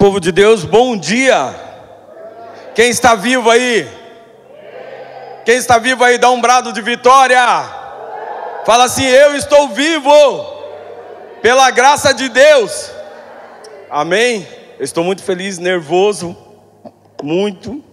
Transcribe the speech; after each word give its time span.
Povo 0.00 0.18
de 0.18 0.32
Deus, 0.32 0.64
bom 0.64 0.96
dia. 0.96 1.54
Quem 2.74 2.88
está 2.88 3.14
vivo 3.14 3.50
aí? 3.50 3.86
Quem 5.44 5.58
está 5.58 5.76
vivo 5.76 6.02
aí, 6.02 6.16
dá 6.16 6.30
um 6.30 6.40
brado 6.40 6.72
de 6.72 6.80
vitória. 6.80 7.38
Fala 8.64 8.84
assim: 8.84 9.04
Eu 9.04 9.36
estou 9.36 9.68
vivo, 9.68 10.10
pela 11.42 11.70
graça 11.70 12.14
de 12.14 12.30
Deus. 12.30 12.90
Amém. 13.90 14.48
Eu 14.78 14.84
estou 14.86 15.04
muito 15.04 15.22
feliz, 15.22 15.58
nervoso, 15.58 16.34
muito. 17.22 17.84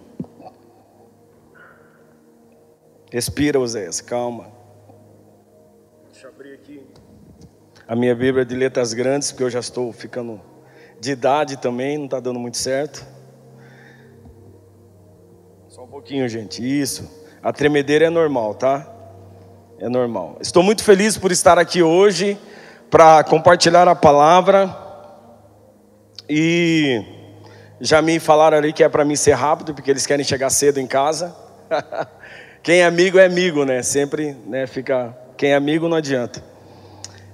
Respira, 3.12 3.60
Oséias, 3.60 4.00
calma. 4.00 4.50
Deixa 6.10 6.26
eu 6.26 6.30
abrir 6.30 6.54
aqui 6.54 6.82
a 7.86 7.94
minha 7.94 8.14
Bíblia 8.14 8.46
de 8.46 8.56
letras 8.56 8.94
grandes, 8.94 9.30
porque 9.30 9.44
eu 9.44 9.50
já 9.50 9.60
estou 9.60 9.92
ficando 9.92 10.40
de 11.00 11.12
idade 11.12 11.56
também, 11.56 11.96
não 11.96 12.06
está 12.06 12.20
dando 12.20 12.38
muito 12.38 12.56
certo. 12.56 13.06
Só 15.68 15.84
um 15.84 15.88
pouquinho, 15.88 16.28
gente. 16.28 16.62
Isso. 16.62 17.08
A 17.42 17.52
tremedeira 17.52 18.06
é 18.06 18.10
normal, 18.10 18.54
tá? 18.54 18.86
É 19.78 19.88
normal. 19.88 20.38
Estou 20.40 20.62
muito 20.62 20.82
feliz 20.82 21.16
por 21.16 21.30
estar 21.30 21.58
aqui 21.58 21.82
hoje 21.82 22.36
para 22.90 23.22
compartilhar 23.22 23.86
a 23.86 23.94
palavra. 23.94 24.74
E 26.28 27.02
já 27.80 28.02
me 28.02 28.18
falaram 28.18 28.58
ali 28.58 28.72
que 28.72 28.82
é 28.82 28.88
para 28.88 29.04
mim 29.04 29.14
ser 29.14 29.34
rápido, 29.34 29.72
porque 29.72 29.90
eles 29.90 30.06
querem 30.06 30.24
chegar 30.24 30.50
cedo 30.50 30.80
em 30.80 30.86
casa. 30.86 31.34
Quem 32.62 32.80
é 32.80 32.84
amigo 32.84 33.18
é 33.18 33.24
amigo, 33.24 33.64
né? 33.64 33.82
Sempre 33.82 34.36
né, 34.46 34.66
fica. 34.66 35.16
Quem 35.36 35.52
é 35.52 35.54
amigo 35.54 35.88
não 35.88 35.96
adianta. 35.96 36.42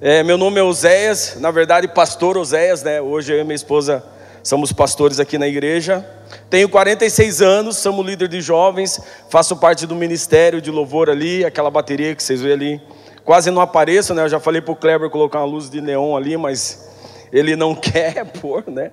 É, 0.00 0.24
meu 0.24 0.36
nome 0.36 0.58
é 0.58 0.62
Oséias, 0.62 1.36
na 1.38 1.52
verdade, 1.52 1.86
pastor 1.86 2.36
Oséias, 2.36 2.82
né? 2.82 3.00
Hoje 3.00 3.32
eu 3.32 3.40
e 3.40 3.44
minha 3.44 3.54
esposa 3.54 4.04
somos 4.42 4.72
pastores 4.72 5.20
aqui 5.20 5.38
na 5.38 5.46
igreja. 5.46 6.04
Tenho 6.50 6.68
46 6.68 7.40
anos, 7.40 7.76
somos 7.76 8.04
líder 8.04 8.26
de 8.26 8.40
jovens, 8.40 9.00
faço 9.30 9.56
parte 9.56 9.86
do 9.86 9.94
ministério 9.94 10.60
de 10.60 10.68
louvor 10.68 11.08
ali, 11.08 11.44
aquela 11.44 11.70
bateria 11.70 12.12
que 12.12 12.22
vocês 12.24 12.42
veem 12.42 12.54
ali. 12.54 12.82
Quase 13.24 13.52
não 13.52 13.62
apareço, 13.62 14.12
né? 14.14 14.24
Eu 14.24 14.28
já 14.28 14.40
falei 14.40 14.60
para 14.60 14.72
o 14.72 14.76
Kleber 14.76 15.08
colocar 15.10 15.38
uma 15.38 15.46
luz 15.46 15.70
de 15.70 15.80
neon 15.80 16.16
ali, 16.16 16.36
mas 16.36 16.90
ele 17.32 17.54
não 17.54 17.72
quer 17.76 18.24
pôr, 18.24 18.64
né? 18.66 18.90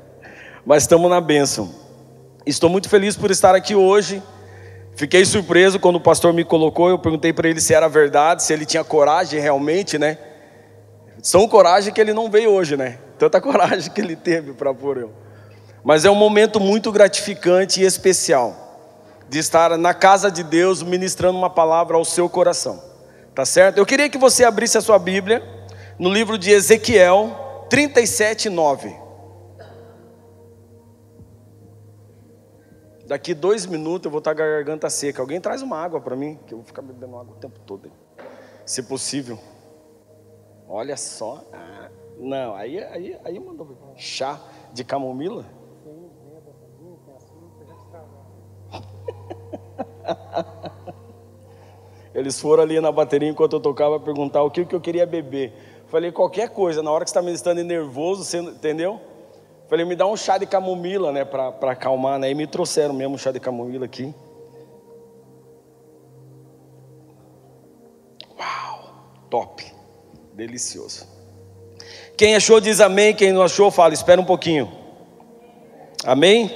Mas 0.63 0.83
estamos 0.83 1.09
na 1.09 1.19
bênção. 1.19 1.73
Estou 2.45 2.69
muito 2.69 2.87
feliz 2.87 3.17
por 3.17 3.31
estar 3.31 3.55
aqui 3.55 3.73
hoje. 3.73 4.21
Fiquei 4.95 5.25
surpreso 5.25 5.79
quando 5.79 5.95
o 5.95 6.01
pastor 6.01 6.31
me 6.31 6.45
colocou. 6.45 6.89
Eu 6.89 6.99
perguntei 6.99 7.33
para 7.33 7.49
ele 7.49 7.59
se 7.59 7.73
era 7.73 7.89
verdade, 7.89 8.43
se 8.43 8.53
ele 8.53 8.67
tinha 8.67 8.83
coragem 8.83 9.39
realmente, 9.39 9.97
né? 9.97 10.17
São 11.21 11.47
coragem 11.47 11.93
que 11.93 12.01
ele 12.01 12.13
não 12.13 12.29
veio 12.29 12.49
hoje, 12.51 12.75
né? 12.75 12.99
Tanta 13.17 13.39
coragem 13.41 13.91
que 13.91 14.01
ele 14.01 14.15
teve 14.15 14.53
para 14.53 14.73
pôr 14.73 14.97
eu. 14.97 15.13
Mas 15.83 16.05
é 16.05 16.09
um 16.09 16.15
momento 16.15 16.59
muito 16.59 16.91
gratificante 16.91 17.81
e 17.81 17.85
especial 17.85 18.69
de 19.29 19.39
estar 19.39 19.77
na 19.77 19.93
casa 19.93 20.29
de 20.29 20.43
Deus 20.43 20.83
ministrando 20.83 21.37
uma 21.37 21.49
palavra 21.49 21.95
ao 21.95 22.03
seu 22.03 22.27
coração. 22.27 22.83
Tá 23.33 23.45
certo? 23.45 23.77
Eu 23.77 23.85
queria 23.85 24.09
que 24.09 24.17
você 24.17 24.43
abrisse 24.43 24.77
a 24.77 24.81
sua 24.81 24.99
Bíblia 24.99 25.41
no 25.97 26.09
livro 26.09 26.37
de 26.37 26.51
Ezequiel 26.51 27.65
37, 27.69 28.49
9. 28.49 29.01
Daqui 33.07 33.33
dois 33.33 33.65
minutos 33.65 34.05
eu 34.05 34.11
vou 34.11 34.19
estar 34.19 34.35
com 34.35 34.41
a 34.41 34.45
garganta 34.45 34.89
seca. 34.89 35.21
Alguém 35.21 35.39
traz 35.39 35.61
uma 35.61 35.77
água 35.77 35.99
para 35.99 36.15
mim, 36.15 36.39
que 36.47 36.53
eu 36.53 36.57
vou 36.57 36.65
ficar 36.65 36.81
bebendo 36.81 37.17
água 37.17 37.35
o 37.35 37.39
tempo 37.39 37.59
todo. 37.65 37.91
Se 38.65 38.83
possível. 38.83 39.39
Olha 40.71 40.95
só. 40.95 41.43
Ah, 41.51 41.89
não, 42.17 42.55
aí, 42.55 42.81
aí, 42.81 43.19
aí 43.25 43.39
mandou 43.41 43.93
chá 43.97 44.39
de 44.71 44.85
camomila. 44.85 45.43
Eles 52.15 52.39
foram 52.39 52.63
ali 52.63 52.79
na 52.79 52.89
bateria 52.89 53.27
enquanto 53.27 53.57
eu 53.57 53.59
tocava 53.59 53.99
perguntar 53.99 54.43
o 54.43 54.49
que, 54.49 54.65
que 54.65 54.73
eu 54.73 54.79
queria 54.79 55.05
beber. 55.05 55.53
Falei 55.87 56.09
qualquer 56.09 56.47
coisa, 56.49 56.81
na 56.81 56.89
hora 56.89 57.03
que 57.03 57.11
você 57.11 57.19
está 57.19 57.21
me 57.21 57.33
estando 57.33 57.61
nervoso, 57.65 58.23
você, 58.23 58.37
entendeu? 58.37 58.97
Falei, 59.67 59.85
me 59.85 59.95
dá 59.95 60.07
um 60.07 60.15
chá 60.15 60.37
de 60.37 60.45
camomila, 60.45 61.11
né, 61.11 61.25
para 61.25 61.71
acalmar, 61.71 62.17
né? 62.17 62.31
E 62.31 62.35
me 62.35 62.47
trouxeram 62.47 62.93
mesmo 62.93 63.15
um 63.15 63.17
chá 63.17 63.33
de 63.33 63.41
camomila 63.41 63.83
aqui. 63.85 64.15
Uau, 68.37 68.93
top. 69.29 69.80
Delicioso. 70.41 71.07
Quem 72.17 72.35
achou 72.35 72.59
diz 72.59 72.79
amém, 72.79 73.13
quem 73.13 73.31
não 73.31 73.43
achou 73.43 73.69
fala, 73.69 73.93
espera 73.93 74.19
um 74.19 74.25
pouquinho. 74.25 74.71
Amém? 76.03 76.49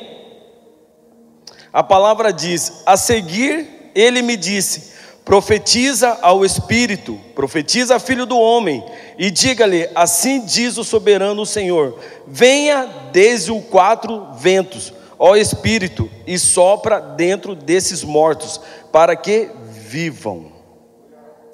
A 1.71 1.83
palavra 1.83 2.33
diz: 2.33 2.81
A 2.83 2.97
seguir 2.97 3.91
ele 3.93 4.23
me 4.23 4.35
disse: 4.35 4.95
Profetiza 5.23 6.17
ao 6.23 6.43
Espírito, 6.43 7.19
profetiza 7.35 7.99
filho 7.99 8.25
do 8.25 8.39
homem, 8.39 8.83
e 9.19 9.29
diga-lhe: 9.29 9.87
Assim 9.93 10.43
diz 10.43 10.79
o 10.79 10.83
soberano 10.83 11.45
Senhor: 11.45 11.99
Venha 12.25 12.89
desde 13.11 13.51
os 13.51 13.63
quatro 13.65 14.33
ventos, 14.33 14.91
ó 15.19 15.35
Espírito, 15.35 16.09
e 16.25 16.39
sopra 16.39 16.99
dentro 16.99 17.53
desses 17.53 18.03
mortos, 18.03 18.59
para 18.91 19.15
que 19.15 19.47
vivam. 19.69 20.51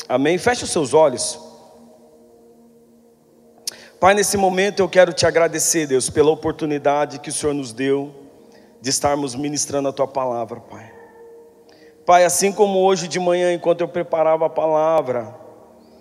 Amém? 0.08 0.38
Feche 0.38 0.64
os 0.64 0.72
seus 0.72 0.94
olhos. 0.94 1.51
Pai, 4.02 4.16
nesse 4.16 4.36
momento 4.36 4.80
eu 4.80 4.90
quero 4.90 5.14
te 5.14 5.28
agradecer, 5.28 5.86
Deus, 5.86 6.10
pela 6.10 6.32
oportunidade 6.32 7.20
que 7.20 7.30
o 7.30 7.32
Senhor 7.32 7.54
nos 7.54 7.72
deu 7.72 8.12
de 8.82 8.90
estarmos 8.90 9.36
ministrando 9.36 9.90
a 9.90 9.94
tua 9.94 10.08
palavra, 10.08 10.60
Pai. 10.60 10.92
Pai, 12.04 12.26
assim 12.26 12.52
como 12.52 12.80
hoje 12.80 13.08
de 13.08 13.20
manhã, 13.20 13.54
enquanto 13.54 13.82
eu 13.82 13.88
preparava 13.88 14.48
a 14.48 14.50
palavra, 14.50 15.36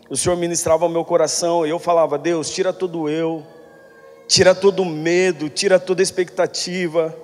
o 0.09 0.17
Senhor 0.17 0.35
ministrava 0.35 0.87
o 0.87 0.89
meu 0.89 1.05
coração, 1.05 1.67
e 1.67 1.69
eu 1.69 1.79
falava: 1.79 2.17
Deus, 2.17 2.49
tira 2.49 2.73
todo 2.73 3.07
eu, 3.07 3.45
tira 4.27 4.55
todo 4.55 4.83
medo, 4.83 5.51
tira 5.51 5.79
toda 5.79 6.01
expectativa, 6.01 7.15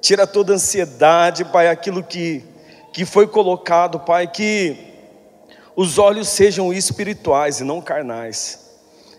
tira 0.00 0.24
toda 0.24 0.52
ansiedade, 0.52 1.44
Pai, 1.46 1.66
aquilo 1.66 2.00
que, 2.00 2.44
que 2.92 3.04
foi 3.04 3.26
colocado, 3.26 3.98
Pai, 3.98 4.28
que 4.28 4.76
os 5.74 5.98
olhos 5.98 6.28
sejam 6.28 6.72
espirituais 6.72 7.58
e 7.58 7.64
não 7.64 7.80
carnais. 7.80 8.61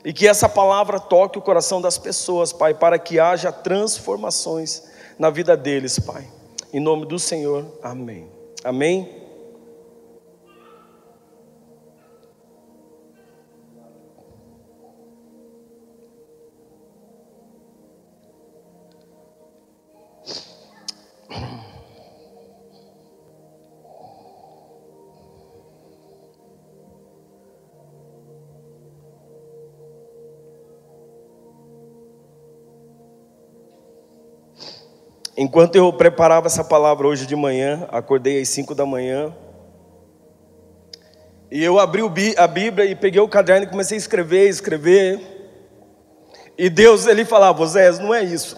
E 0.03 0.12
que 0.12 0.28
essa 0.28 0.50
palavra 0.50 1.00
toque 1.00 1.38
o 1.38 1.41
coração 1.41 1.81
das 1.81 1.97
pessoas, 1.97 2.52
Pai, 2.52 2.74
para 2.74 3.00
que 3.00 3.19
haja 3.19 3.52
transformações 3.52 4.84
na 5.18 5.30
vida 5.30 5.56
deles, 5.56 5.97
Pai. 6.00 6.28
Em 6.74 6.80
nome 6.80 7.06
do 7.06 7.18
Senhor, 7.18 7.66
amém. 7.81 8.28
Amém. 8.64 9.22
Enquanto 35.43 35.75
eu 35.75 35.91
preparava 35.91 36.47
essa 36.47 36.63
palavra 36.63 37.05
hoje 37.05 37.25
de 37.27 37.35
manhã, 37.35 37.85
acordei 37.91 38.41
às 38.41 38.47
5 38.47 38.73
da 38.73 38.85
manhã, 38.85 39.35
e 41.51 41.61
eu 41.61 41.77
abri 41.77 42.01
a 42.37 42.47
Bíblia 42.47 42.85
e 42.85 42.95
peguei 42.95 43.19
o 43.19 43.27
caderno 43.27 43.65
e 43.65 43.69
comecei 43.69 43.97
a 43.97 43.99
escrever, 43.99 44.47
escrever. 44.47 45.19
E 46.57 46.69
Deus, 46.69 47.05
ele 47.07 47.25
falava, 47.25 47.67
Zé, 47.67 47.91
não 47.99 48.15
é 48.15 48.23
isso. 48.23 48.55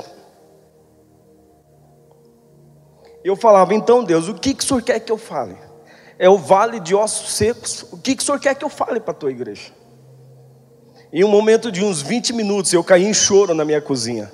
Eu 3.23 3.35
falava, 3.35 3.73
então 3.73 4.03
Deus, 4.03 4.28
o 4.28 4.35
que, 4.35 4.53
que 4.53 4.64
o 4.64 4.67
Senhor 4.67 4.84
quer 4.84 4.99
que 4.99 5.11
eu 5.11 5.17
fale? 5.17 5.58
É 6.20 6.29
o 6.29 6.38
vale 6.38 6.79
de 6.79 6.93
ossos 6.93 7.34
secos. 7.34 7.81
O 7.91 7.97
que, 7.97 8.16
que 8.16 8.22
o 8.22 8.26
Senhor 8.26 8.40
quer 8.40 8.53
que 8.53 8.64
eu 8.64 8.70
fale 8.70 8.99
para 8.99 9.11
a 9.11 9.17
tua 9.17 9.31
igreja? 9.31 9.72
Em 11.11 11.23
um 11.23 11.29
momento 11.29 11.72
de 11.72 11.84
uns 11.84 12.03
20 12.03 12.31
minutos, 12.31 12.72
eu 12.72 12.84
caí 12.84 13.05
em 13.05 13.14
choro 13.14 13.55
na 13.55 13.66
minha 13.66 13.81
cozinha. 13.81 14.31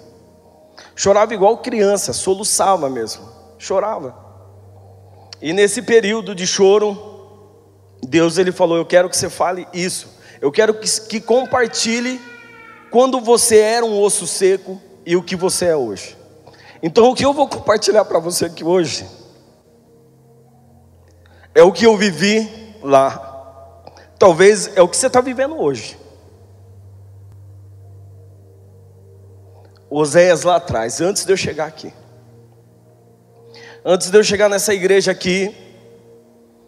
Chorava 1.01 1.33
igual 1.33 1.57
criança, 1.57 2.13
soluçava 2.13 2.88
mesmo, 2.88 3.27
chorava. 3.57 4.15
E 5.42 5.51
nesse 5.51 5.81
período 5.81 6.36
de 6.36 6.45
choro, 6.45 6.95
Deus 8.03 8.38
ele 8.38 8.51
falou: 8.51 8.77
Eu 8.77 8.86
quero 8.86 9.09
que 9.09 9.18
você 9.18 9.27
fale 9.27 9.68
isso. 9.74 10.07
Eu 10.39 10.51
quero 10.51 10.75
que, 10.75 10.88
que 11.07 11.19
compartilhe 11.19 12.21
quando 12.92 13.19
você 13.19 13.57
era 13.57 13.83
um 13.83 14.00
osso 14.00 14.27
seco 14.27 14.80
e 15.03 15.15
o 15.15 15.24
que 15.24 15.36
você 15.36 15.69
é 15.69 15.75
hoje. 15.75 16.15
Então, 16.83 17.09
o 17.09 17.15
que 17.15 17.25
eu 17.25 17.33
vou 17.33 17.47
compartilhar 17.47 18.06
para 18.06 18.19
você 18.19 18.45
aqui 18.45 18.63
hoje 18.63 19.04
é 21.56 21.63
o 21.63 21.71
que 21.71 21.83
eu 21.83 21.97
vivi 21.97 22.75
lá. 22.83 23.83
Talvez 24.19 24.77
é 24.77 24.83
o 24.83 24.88
que 24.88 24.97
você 24.97 25.07
está 25.07 25.19
vivendo 25.19 25.59
hoje. 25.59 25.97
Oséias 29.94 30.44
lá 30.44 30.56
atrás, 30.56 31.02
antes 31.02 31.26
de 31.26 31.34
eu 31.34 31.36
chegar 31.36 31.66
aqui. 31.66 31.94
Antes 33.84 34.10
de 34.10 34.18
eu 34.18 34.24
chegar 34.24 34.48
nessa 34.48 34.74
igreja 34.74 35.12
aqui, 35.12 35.54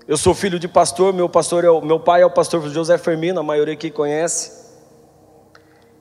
eu 0.05 0.17
sou 0.17 0.35
filho 0.35 0.59
de 0.59 0.67
pastor, 0.67 1.13
meu 1.13 1.29
pastor 1.29 1.63
é 1.63 1.69
o, 1.69 1.79
meu 1.79 2.01
pai 2.01 2.21
é 2.21 2.25
o 2.25 2.29
pastor 2.29 2.67
José 2.69 2.97
Fermino, 2.97 3.39
a 3.39 3.43
maioria 3.43 3.75
aqui 3.75 3.89
conhece. 3.89 4.51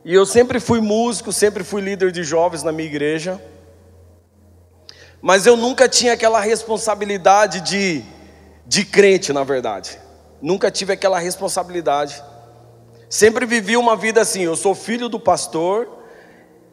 E 0.04 0.12
eu 0.12 0.26
sempre 0.26 0.58
fui 0.58 0.80
músico, 0.80 1.32
sempre 1.32 1.62
fui 1.62 1.80
líder 1.80 2.10
de 2.10 2.24
jovens 2.24 2.64
na 2.64 2.72
minha 2.72 2.88
igreja. 2.88 3.40
Mas 5.20 5.46
eu 5.46 5.56
nunca 5.56 5.88
tinha 5.88 6.14
aquela 6.14 6.40
responsabilidade 6.40 7.60
de, 7.60 8.02
de 8.66 8.84
crente, 8.84 9.32
na 9.32 9.44
verdade. 9.44 9.96
Nunca 10.40 10.72
tive 10.72 10.94
aquela 10.94 11.20
responsabilidade. 11.20 12.20
Sempre 13.08 13.46
vivi 13.46 13.76
uma 13.76 13.94
vida 13.94 14.20
assim: 14.20 14.42
eu 14.42 14.56
sou 14.56 14.74
filho 14.74 15.08
do 15.08 15.20
pastor, 15.20 16.01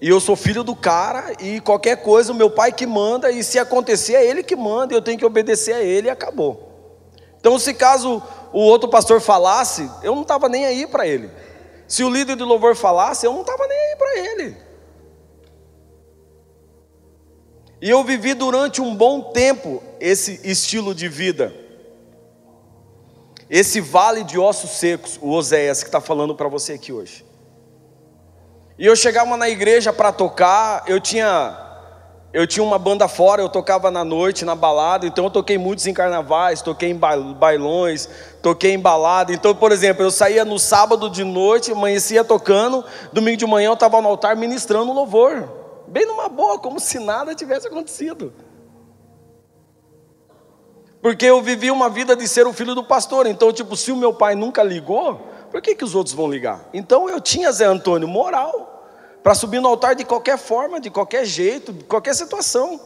e 0.01 0.07
eu 0.07 0.19
sou 0.19 0.35
filho 0.35 0.63
do 0.63 0.75
cara, 0.75 1.33
e 1.41 1.59
qualquer 1.59 2.01
coisa 2.01 2.31
o 2.31 2.35
meu 2.35 2.49
pai 2.49 2.71
que 2.71 2.85
manda, 2.85 3.31
e 3.31 3.43
se 3.43 3.59
acontecer 3.59 4.15
é 4.15 4.25
ele 4.25 4.43
que 4.43 4.55
manda, 4.55 4.93
e 4.93 4.97
eu 4.97 5.01
tenho 5.01 5.17
que 5.17 5.25
obedecer 5.25 5.73
a 5.73 5.81
ele 5.81 6.07
e 6.07 6.09
acabou. 6.09 6.69
Então, 7.39 7.57
se 7.59 7.73
caso 7.73 8.21
o 8.53 8.59
outro 8.59 8.89
pastor 8.89 9.21
falasse, 9.21 9.89
eu 10.03 10.15
não 10.15 10.21
estava 10.21 10.47
nem 10.47 10.65
aí 10.65 10.87
para 10.87 11.05
ele. 11.05 11.29
Se 11.87 12.03
o 12.03 12.09
líder 12.09 12.35
do 12.35 12.45
louvor 12.45 12.75
falasse, 12.75 13.25
eu 13.25 13.33
não 13.33 13.41
estava 13.41 13.67
nem 13.67 13.77
aí 13.77 13.95
para 13.95 14.17
ele. 14.17 14.57
E 17.81 17.89
eu 17.89 18.03
vivi 18.03 18.33
durante 18.33 18.81
um 18.81 18.93
bom 18.93 19.31
tempo 19.31 19.81
esse 19.99 20.39
estilo 20.43 20.93
de 20.93 21.07
vida. 21.07 21.53
Esse 23.49 23.81
vale 23.81 24.23
de 24.23 24.37
ossos 24.37 24.71
secos, 24.71 25.17
o 25.21 25.31
Oséias 25.31 25.81
que 25.81 25.87
está 25.87 25.99
falando 25.99 26.35
para 26.35 26.47
você 26.47 26.73
aqui 26.73 26.91
hoje. 26.91 27.25
E 28.79 28.85
eu 28.85 28.95
chegava 28.95 29.35
na 29.35 29.49
igreja 29.49 29.91
para 29.91 30.09
tocar, 30.09 30.83
eu 30.87 31.01
tinha 31.01 31.65
eu 32.31 32.47
tinha 32.47 32.63
uma 32.63 32.77
banda 32.77 33.07
fora, 33.07 33.41
eu 33.41 33.49
tocava 33.49 33.91
na 33.91 34.05
noite, 34.05 34.45
na 34.45 34.55
balada, 34.55 35.05
então 35.05 35.25
eu 35.25 35.31
toquei 35.31 35.57
muitos 35.57 35.85
em 35.87 35.93
carnavais, 35.93 36.61
toquei 36.61 36.91
em 36.91 36.95
bailões, 36.95 38.07
toquei 38.41 38.71
em 38.71 38.79
balada. 38.79 39.33
Então, 39.33 39.53
por 39.53 39.71
exemplo, 39.73 40.03
eu 40.03 40.11
saía 40.11 40.45
no 40.45 40.57
sábado 40.57 41.09
de 41.09 41.25
noite, 41.25 41.71
amanhecia 41.71 42.23
tocando, 42.23 42.85
domingo 43.11 43.35
de 43.35 43.47
manhã 43.47 43.69
eu 43.69 43.73
estava 43.73 43.99
no 43.99 44.07
altar 44.07 44.37
ministrando 44.37 44.93
louvor, 44.93 45.49
bem 45.87 46.05
numa 46.05 46.29
boa, 46.29 46.57
como 46.57 46.79
se 46.79 46.99
nada 46.99 47.35
tivesse 47.35 47.67
acontecido. 47.67 48.31
Porque 51.01 51.25
eu 51.25 51.41
vivi 51.41 51.71
uma 51.71 51.89
vida 51.89 52.15
de 52.15 52.27
ser 52.27 52.45
o 52.45 52.53
filho 52.53 52.75
do 52.75 52.83
pastor, 52.83 53.25
então, 53.25 53.51
tipo, 53.51 53.75
se 53.75 53.91
o 53.91 53.97
meu 53.97 54.13
pai 54.13 54.35
nunca 54.35 54.63
ligou, 54.63 55.19
por 55.51 55.61
que, 55.61 55.75
que 55.75 55.83
os 55.83 55.95
outros 55.95 56.15
vão 56.15 56.29
ligar? 56.29 56.69
Então 56.73 57.09
eu 57.09 57.19
tinha 57.19 57.51
Zé 57.51 57.65
Antônio 57.65 58.07
moral 58.07 58.85
para 59.23 59.35
subir 59.35 59.59
no 59.59 59.67
altar 59.67 59.95
de 59.95 60.05
qualquer 60.05 60.37
forma, 60.37 60.79
de 60.79 60.89
qualquer 60.89 61.25
jeito, 61.25 61.73
de 61.73 61.83
qualquer 61.83 62.13
situação. 62.15 62.79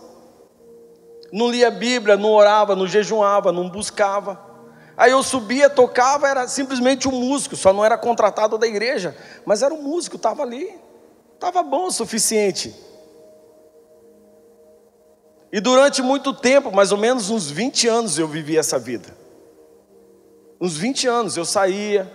Não 1.32 1.50
lia 1.50 1.68
a 1.68 1.72
Bíblia, 1.72 2.16
não 2.16 2.32
orava, 2.32 2.76
não 2.76 2.88
jejuava, 2.88 3.52
não 3.52 3.70
buscava. 3.70 4.40
Aí 4.96 5.12
eu 5.12 5.24
subia, 5.24 5.70
tocava, 5.70 6.28
era 6.28 6.48
simplesmente 6.48 7.08
um 7.08 7.12
músico, 7.12 7.56
só 7.56 7.74
não 7.74 7.84
era 7.84 7.98
contratado 7.98 8.58
da 8.58 8.68
igreja, 8.68 9.18
mas 9.46 9.64
era 9.64 9.74
um 9.74 9.82
músico, 9.82 10.16
estava 10.16 10.44
ali, 10.44 10.74
estava 11.34 11.64
bom 11.64 11.88
o 11.88 11.92
suficiente. 11.92 12.74
E 15.52 15.60
durante 15.60 16.02
muito 16.02 16.34
tempo, 16.34 16.72
mais 16.72 16.92
ou 16.92 16.98
menos 16.98 17.30
uns 17.30 17.50
20 17.50 17.88
anos, 17.88 18.18
eu 18.18 18.28
vivi 18.28 18.58
essa 18.58 18.80
vida. 18.80 19.16
Uns 20.60 20.78
20 20.78 21.08
anos 21.08 21.38
eu 21.38 21.46
saía, 21.46 22.12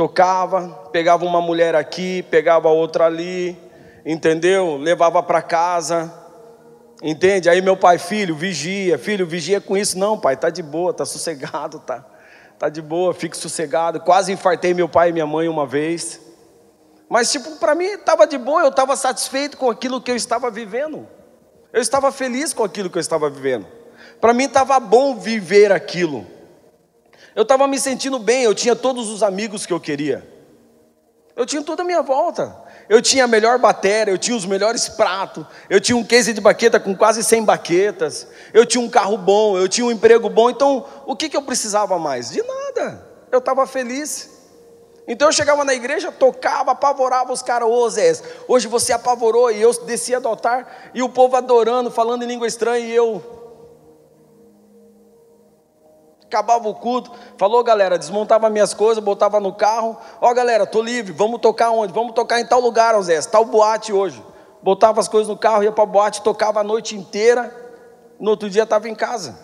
tocava, 0.00 0.88
pegava 0.90 1.26
uma 1.26 1.42
mulher 1.42 1.74
aqui, 1.74 2.22
pegava 2.30 2.70
outra 2.70 3.04
ali, 3.04 3.54
entendeu? 4.02 4.78
Levava 4.78 5.22
para 5.22 5.42
casa, 5.42 6.10
entende? 7.02 7.50
Aí 7.50 7.60
meu 7.60 7.76
pai, 7.76 7.98
filho, 7.98 8.34
vigia, 8.34 8.96
filho, 8.96 9.26
vigia 9.26 9.60
com 9.60 9.76
isso. 9.76 9.98
Não, 9.98 10.18
pai, 10.18 10.38
tá 10.38 10.48
de 10.48 10.62
boa, 10.62 10.94
tá 10.94 11.04
sossegado, 11.04 11.80
tá, 11.80 12.02
tá 12.58 12.70
de 12.70 12.80
boa, 12.80 13.12
fique 13.12 13.36
sossegado. 13.36 14.00
Quase 14.00 14.32
infartei 14.32 14.72
meu 14.72 14.88
pai 14.88 15.10
e 15.10 15.12
minha 15.12 15.26
mãe 15.26 15.48
uma 15.48 15.66
vez. 15.66 16.18
Mas, 17.06 17.30
tipo, 17.30 17.56
para 17.56 17.74
mim 17.74 17.84
estava 17.84 18.26
de 18.26 18.38
boa, 18.38 18.62
eu 18.62 18.70
estava 18.70 18.96
satisfeito 18.96 19.58
com 19.58 19.68
aquilo 19.68 20.00
que 20.00 20.10
eu 20.10 20.16
estava 20.16 20.50
vivendo. 20.50 21.06
Eu 21.74 21.82
estava 21.82 22.10
feliz 22.10 22.54
com 22.54 22.64
aquilo 22.64 22.88
que 22.88 22.96
eu 22.96 23.02
estava 23.02 23.28
vivendo. 23.28 23.66
Para 24.18 24.32
mim 24.32 24.44
estava 24.44 24.80
bom 24.80 25.16
viver 25.16 25.70
aquilo. 25.70 26.26
Eu 27.34 27.42
estava 27.42 27.66
me 27.66 27.78
sentindo 27.78 28.18
bem, 28.18 28.42
eu 28.42 28.54
tinha 28.54 28.74
todos 28.74 29.08
os 29.08 29.22
amigos 29.22 29.66
que 29.66 29.72
eu 29.72 29.80
queria. 29.80 30.26
Eu 31.36 31.46
tinha 31.46 31.62
toda 31.62 31.82
a 31.82 31.84
minha 31.86 32.02
volta. 32.02 32.54
Eu 32.88 33.00
tinha 33.00 33.24
a 33.24 33.28
melhor 33.28 33.56
bateria, 33.56 34.12
eu 34.12 34.18
tinha 34.18 34.36
os 34.36 34.44
melhores 34.44 34.88
pratos, 34.88 35.46
eu 35.68 35.80
tinha 35.80 35.96
um 35.96 36.02
case 36.02 36.32
de 36.32 36.40
baqueta 36.40 36.80
com 36.80 36.92
quase 36.92 37.22
100 37.22 37.44
baquetas, 37.44 38.26
eu 38.52 38.66
tinha 38.66 38.82
um 38.82 38.90
carro 38.90 39.16
bom, 39.16 39.56
eu 39.56 39.68
tinha 39.68 39.86
um 39.86 39.92
emprego 39.92 40.28
bom. 40.28 40.50
Então, 40.50 40.84
o 41.06 41.14
que, 41.14 41.28
que 41.28 41.36
eu 41.36 41.42
precisava 41.42 41.98
mais? 42.00 42.30
De 42.30 42.42
nada. 42.42 43.08
Eu 43.30 43.38
estava 43.38 43.64
feliz. 43.64 44.40
Então 45.06 45.28
eu 45.28 45.32
chegava 45.32 45.64
na 45.64 45.72
igreja, 45.72 46.12
tocava, 46.12 46.72
apavorava 46.72 47.32
os 47.32 47.42
caras, 47.42 47.68
ô 47.68 47.88
Zé, 47.88 48.12
hoje 48.46 48.68
você 48.68 48.92
apavorou, 48.92 49.50
e 49.50 49.60
eu 49.60 49.72
descia 49.84 50.20
do 50.20 50.28
altar, 50.28 50.90
e 50.94 51.02
o 51.02 51.08
povo 51.08 51.36
adorando, 51.36 51.90
falando 51.90 52.22
em 52.22 52.26
língua 52.26 52.46
estranha, 52.46 52.84
e 52.84 52.94
eu, 52.94 53.22
acabava 56.30 56.68
o 56.68 56.74
culto, 56.74 57.10
falou 57.36 57.62
galera, 57.64 57.98
desmontava 57.98 58.48
minhas 58.48 58.72
coisas, 58.72 59.02
botava 59.02 59.40
no 59.40 59.52
carro, 59.52 59.98
ó 60.20 60.32
galera, 60.32 60.64
tô 60.64 60.80
livre, 60.80 61.12
vamos 61.12 61.40
tocar 61.40 61.70
onde? 61.72 61.92
Vamos 61.92 62.14
tocar 62.14 62.40
em 62.40 62.46
tal 62.46 62.60
lugar, 62.60 63.00
Zé, 63.02 63.20
tal 63.22 63.44
boate 63.44 63.92
hoje. 63.92 64.22
Botava 64.62 65.00
as 65.00 65.08
coisas 65.08 65.28
no 65.28 65.36
carro, 65.36 65.64
ia 65.64 65.72
para 65.72 65.84
boate, 65.84 66.22
tocava 66.22 66.60
a 66.60 66.64
noite 66.64 66.96
inteira, 66.96 67.52
no 68.18 68.30
outro 68.30 68.48
dia 68.48 68.62
estava 68.62 68.88
em 68.88 68.94
casa. 68.94 69.36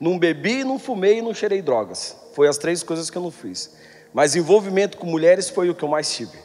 Não 0.00 0.18
bebi, 0.18 0.64
não 0.64 0.78
fumei 0.78 1.18
e 1.18 1.22
não 1.22 1.32
cheirei 1.32 1.62
drogas. 1.62 2.16
Foi 2.34 2.48
as 2.48 2.58
três 2.58 2.82
coisas 2.82 3.08
que 3.08 3.18
eu 3.18 3.22
não 3.22 3.30
fiz. 3.30 3.76
Mas 4.12 4.34
envolvimento 4.34 4.96
com 4.96 5.06
mulheres 5.06 5.48
foi 5.48 5.70
o 5.70 5.74
que 5.74 5.84
eu 5.84 5.88
mais 5.88 6.10
tive. 6.12 6.38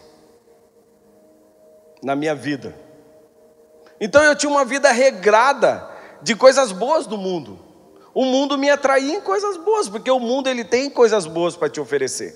Na 2.04 2.16
minha 2.16 2.36
vida. 2.36 2.76
Então 4.00 4.22
eu 4.24 4.36
tinha 4.36 4.52
uma 4.52 4.66
vida 4.66 4.92
regrada 4.92 5.88
de 6.22 6.36
coisas 6.36 6.72
boas 6.72 7.08
do 7.08 7.18
mundo 7.18 7.73
o 8.14 8.26
mundo 8.26 8.58
me 8.58 8.70
atraía 8.70 9.16
em 9.16 9.22
coisas 9.22 9.58
boas, 9.58 9.90
porque 9.90 10.12
o 10.12 10.20
mundo 10.20 10.48
ele 10.48 10.64
tem 10.64 10.90
coisas 10.90 11.26
boas 11.26 11.56
para 11.56 11.70
te 11.70 11.82
oferecer. 11.82 12.36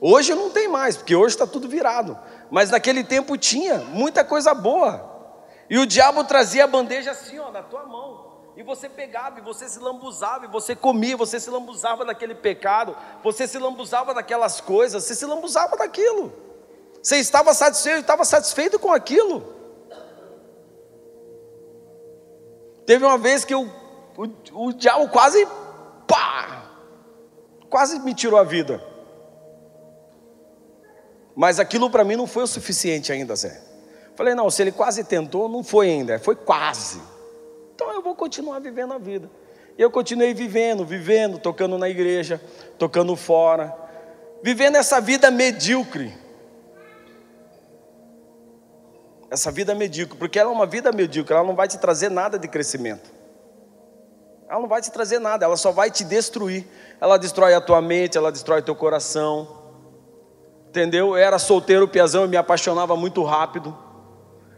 Hoje 0.00 0.34
não 0.34 0.50
tem 0.50 0.66
mais, 0.66 0.96
porque 0.96 1.14
hoje 1.14 1.34
está 1.34 1.46
tudo 1.46 1.68
virado. 1.68 2.18
Mas 2.50 2.70
naquele 2.70 3.04
tempo 3.04 3.36
tinha 3.36 3.78
muita 3.78 4.24
coisa 4.24 4.54
boa. 4.54 5.10
E 5.68 5.78
o 5.78 5.86
diabo 5.86 6.24
trazia 6.24 6.64
a 6.64 6.66
bandeja 6.66 7.12
assim, 7.12 7.38
ó, 7.38 7.50
na 7.50 7.62
tua 7.62 7.84
mão. 7.84 8.32
E 8.56 8.62
você 8.62 8.88
pegava, 8.88 9.38
e 9.38 9.42
você 9.42 9.68
se 9.68 9.78
lambuzava, 9.78 10.46
e 10.46 10.48
você 10.48 10.74
comia, 10.74 11.16
você 11.16 11.38
se 11.38 11.48
lambuzava 11.48 12.04
daquele 12.04 12.34
pecado, 12.34 12.96
você 13.22 13.46
se 13.46 13.58
lambuzava 13.58 14.12
daquelas 14.12 14.60
coisas, 14.60 15.04
você 15.04 15.14
se 15.14 15.24
lambuzava 15.24 15.76
daquilo. 15.76 16.32
Você 17.02 17.16
estava 17.16 17.54
satisfeito, 17.54 18.00
estava 18.00 18.24
satisfeito 18.24 18.78
com 18.78 18.92
aquilo. 18.92 19.54
Teve 22.84 23.04
uma 23.04 23.16
vez 23.16 23.44
que 23.44 23.54
eu 23.54 23.81
o, 24.16 24.66
o 24.66 24.72
diabo 24.72 25.08
quase, 25.08 25.46
pá, 26.06 26.70
quase 27.68 27.98
me 28.00 28.14
tirou 28.14 28.38
a 28.38 28.44
vida. 28.44 28.82
Mas 31.34 31.58
aquilo 31.58 31.90
para 31.90 32.04
mim 32.04 32.16
não 32.16 32.26
foi 32.26 32.42
o 32.42 32.46
suficiente 32.46 33.10
ainda, 33.12 33.34
Zé. 33.34 33.60
Falei, 34.14 34.34
não, 34.34 34.50
se 34.50 34.62
ele 34.62 34.72
quase 34.72 35.04
tentou, 35.04 35.48
não 35.48 35.64
foi 35.64 35.88
ainda, 35.88 36.18
foi 36.18 36.36
quase. 36.36 37.00
Então 37.74 37.90
eu 37.92 38.02
vou 38.02 38.14
continuar 38.14 38.58
vivendo 38.58 38.92
a 38.92 38.98
vida. 38.98 39.30
E 39.76 39.80
eu 39.80 39.90
continuei 39.90 40.34
vivendo, 40.34 40.84
vivendo, 40.84 41.38
tocando 41.38 41.78
na 41.78 41.88
igreja, 41.88 42.40
tocando 42.78 43.16
fora, 43.16 43.74
vivendo 44.42 44.76
essa 44.76 45.00
vida 45.00 45.30
medíocre. 45.30 46.14
Essa 49.30 49.50
vida 49.50 49.74
medíocre, 49.74 50.18
porque 50.18 50.38
ela 50.38 50.50
é 50.50 50.52
uma 50.52 50.66
vida 50.66 50.92
medíocre, 50.92 51.34
ela 51.34 51.46
não 51.46 51.54
vai 51.54 51.66
te 51.66 51.78
trazer 51.78 52.10
nada 52.10 52.38
de 52.38 52.46
crescimento. 52.46 53.21
Ela 54.52 54.60
não 54.60 54.68
vai 54.68 54.82
te 54.82 54.90
trazer 54.90 55.18
nada, 55.18 55.46
ela 55.46 55.56
só 55.56 55.72
vai 55.72 55.90
te 55.90 56.04
destruir. 56.04 56.66
Ela 57.00 57.16
destrói 57.16 57.54
a 57.54 57.60
tua 57.60 57.80
mente, 57.80 58.18
ela 58.18 58.30
destrói 58.30 58.60
teu 58.60 58.76
coração. 58.76 59.48
Entendeu? 60.68 61.08
Eu 61.08 61.16
era 61.16 61.38
solteiro, 61.38 61.88
piazão, 61.88 62.26
e 62.26 62.28
me 62.28 62.36
apaixonava 62.36 62.94
muito 62.94 63.22
rápido. 63.22 63.74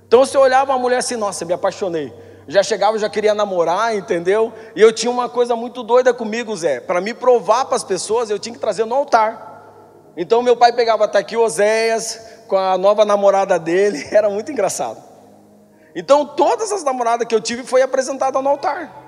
Então 0.05 0.27
você 0.27 0.37
olhava 0.37 0.73
uma 0.73 0.81
mulher 0.81 0.97
assim, 0.97 1.15
nossa, 1.15 1.45
me 1.45 1.53
apaixonei. 1.53 2.13
Já 2.49 2.61
chegava, 2.61 2.99
já 2.99 3.09
queria 3.09 3.37
namorar, 3.37 3.95
entendeu? 3.95 4.53
E 4.75 4.81
eu 4.81 4.93
tinha 4.93 5.13
uma 5.13 5.29
coisa 5.29 5.55
muito 5.55 5.81
doida 5.85 6.13
comigo, 6.13 6.57
Zé. 6.57 6.81
Para 6.81 7.01
me 7.01 7.15
provar 7.15 7.65
para 7.67 7.77
as 7.77 7.85
pessoas, 7.85 8.31
eu 8.31 8.39
tinha 8.41 8.53
que 8.53 8.61
trazer 8.61 8.85
no 8.85 8.97
altar. 8.97 10.11
Então 10.17 10.43
meu 10.43 10.57
pai 10.57 10.73
pegava 10.73 11.05
até 11.05 11.19
aqui 11.19 11.37
Oséias 11.37 12.19
com 12.49 12.57
a 12.57 12.77
nova 12.77 13.05
namorada 13.05 13.61
dele, 13.61 14.05
era 14.11 14.29
muito 14.29 14.51
engraçado. 14.51 15.01
Então 15.95 16.27
todas 16.27 16.73
as 16.73 16.83
namoradas 16.83 17.29
que 17.29 17.35
eu 17.35 17.41
tive 17.41 17.63
foi 17.63 17.81
apresentada 17.81 18.43
no 18.43 18.49
altar. 18.49 19.04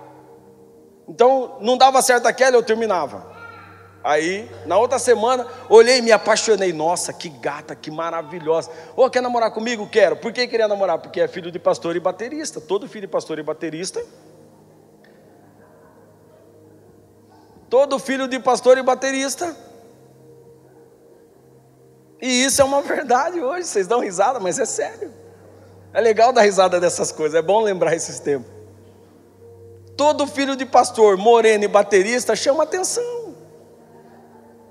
Então, 1.08 1.56
não 1.60 1.76
dava 1.76 2.02
certo 2.02 2.26
aquela, 2.26 2.56
eu 2.56 2.62
terminava. 2.62 3.36
Aí, 4.06 4.48
na 4.66 4.78
outra 4.78 5.00
semana, 5.00 5.44
olhei 5.68 5.98
e 5.98 6.02
me 6.02 6.12
apaixonei. 6.12 6.72
Nossa, 6.72 7.12
que 7.12 7.28
gata, 7.28 7.74
que 7.74 7.90
maravilhosa. 7.90 8.70
Ô, 8.96 9.04
oh, 9.04 9.10
quer 9.10 9.20
namorar 9.20 9.50
comigo? 9.50 9.88
Quero. 9.88 10.16
Por 10.16 10.32
que 10.32 10.46
queria 10.46 10.68
namorar? 10.68 11.00
Porque 11.00 11.20
é 11.20 11.26
filho 11.26 11.50
de 11.50 11.58
pastor 11.58 11.96
e 11.96 12.00
baterista. 12.00 12.60
Todo 12.60 12.88
filho 12.88 13.08
de 13.08 13.12
pastor 13.12 13.38
e 13.40 13.42
baterista. 13.42 14.04
Todo 17.68 17.98
filho 17.98 18.28
de 18.28 18.38
pastor 18.38 18.78
e 18.78 18.82
baterista. 18.82 19.56
E 22.22 22.44
isso 22.44 22.62
é 22.62 22.64
uma 22.64 22.82
verdade 22.82 23.40
hoje. 23.40 23.66
Vocês 23.66 23.88
dão 23.88 23.98
risada, 23.98 24.38
mas 24.38 24.58
é 24.58 24.64
sério. 24.64 25.12
É 25.92 26.00
legal 26.00 26.32
dar 26.32 26.42
risada 26.42 26.78
dessas 26.78 27.10
coisas. 27.10 27.36
É 27.36 27.42
bom 27.42 27.60
lembrar 27.60 27.94
esses 27.94 28.20
tempos. 28.20 28.55
Todo 29.96 30.26
filho 30.26 30.54
de 30.54 30.66
pastor, 30.66 31.16
moreno 31.16 31.64
e 31.64 31.68
baterista 31.68 32.36
chama 32.36 32.64
atenção. 32.64 33.34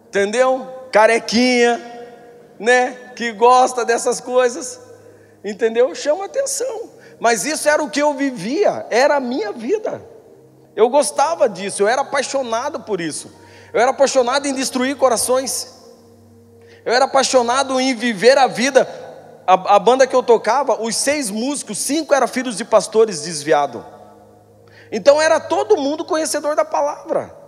Entendeu? 0.08 0.68
Carequinha, 0.92 1.82
né? 2.60 2.92
Que 3.16 3.32
gosta 3.32 3.84
dessas 3.84 4.22
coisas. 4.22 4.80
Entendeu? 5.44 5.94
Chama 5.96 6.26
atenção. 6.26 6.90
Mas 7.20 7.44
isso 7.44 7.68
era 7.68 7.82
o 7.82 7.90
que 7.90 8.02
eu 8.02 8.14
vivia, 8.14 8.86
era 8.90 9.16
a 9.16 9.20
minha 9.20 9.52
vida. 9.52 10.02
Eu 10.76 10.90
gostava 10.90 11.48
disso, 11.50 11.82
eu 11.82 11.88
era 11.88 12.02
apaixonado 12.02 12.82
por 12.82 13.02
isso. 13.02 13.32
Eu 13.74 13.80
era 13.80 13.92
apaixonado 13.92 14.46
em 14.46 14.54
destruir 14.54 14.96
corações. 14.96 15.74
Eu 16.86 16.94
era 16.94 17.06
apaixonado 17.06 17.80
em 17.80 17.96
viver 17.96 18.38
a 18.38 18.48
vida. 18.48 18.88
A, 19.48 19.76
a 19.76 19.80
banda 19.80 20.06
que 20.06 20.16
eu 20.16 20.24
tocava, 20.24 20.82
os 20.82 20.96
seis 20.96 21.32
músicos, 21.32 21.78
cinco 21.78 22.14
eram 22.14 22.28
filhos 22.28 22.58
de 22.58 22.66
pastores 22.66 23.22
desviados. 23.22 23.95
Então 24.92 25.22
era 25.22 25.40
todo 25.40 25.78
mundo 25.78 26.06
conhecedor 26.06 26.56
da 26.56 26.66
palavra. 26.66 27.46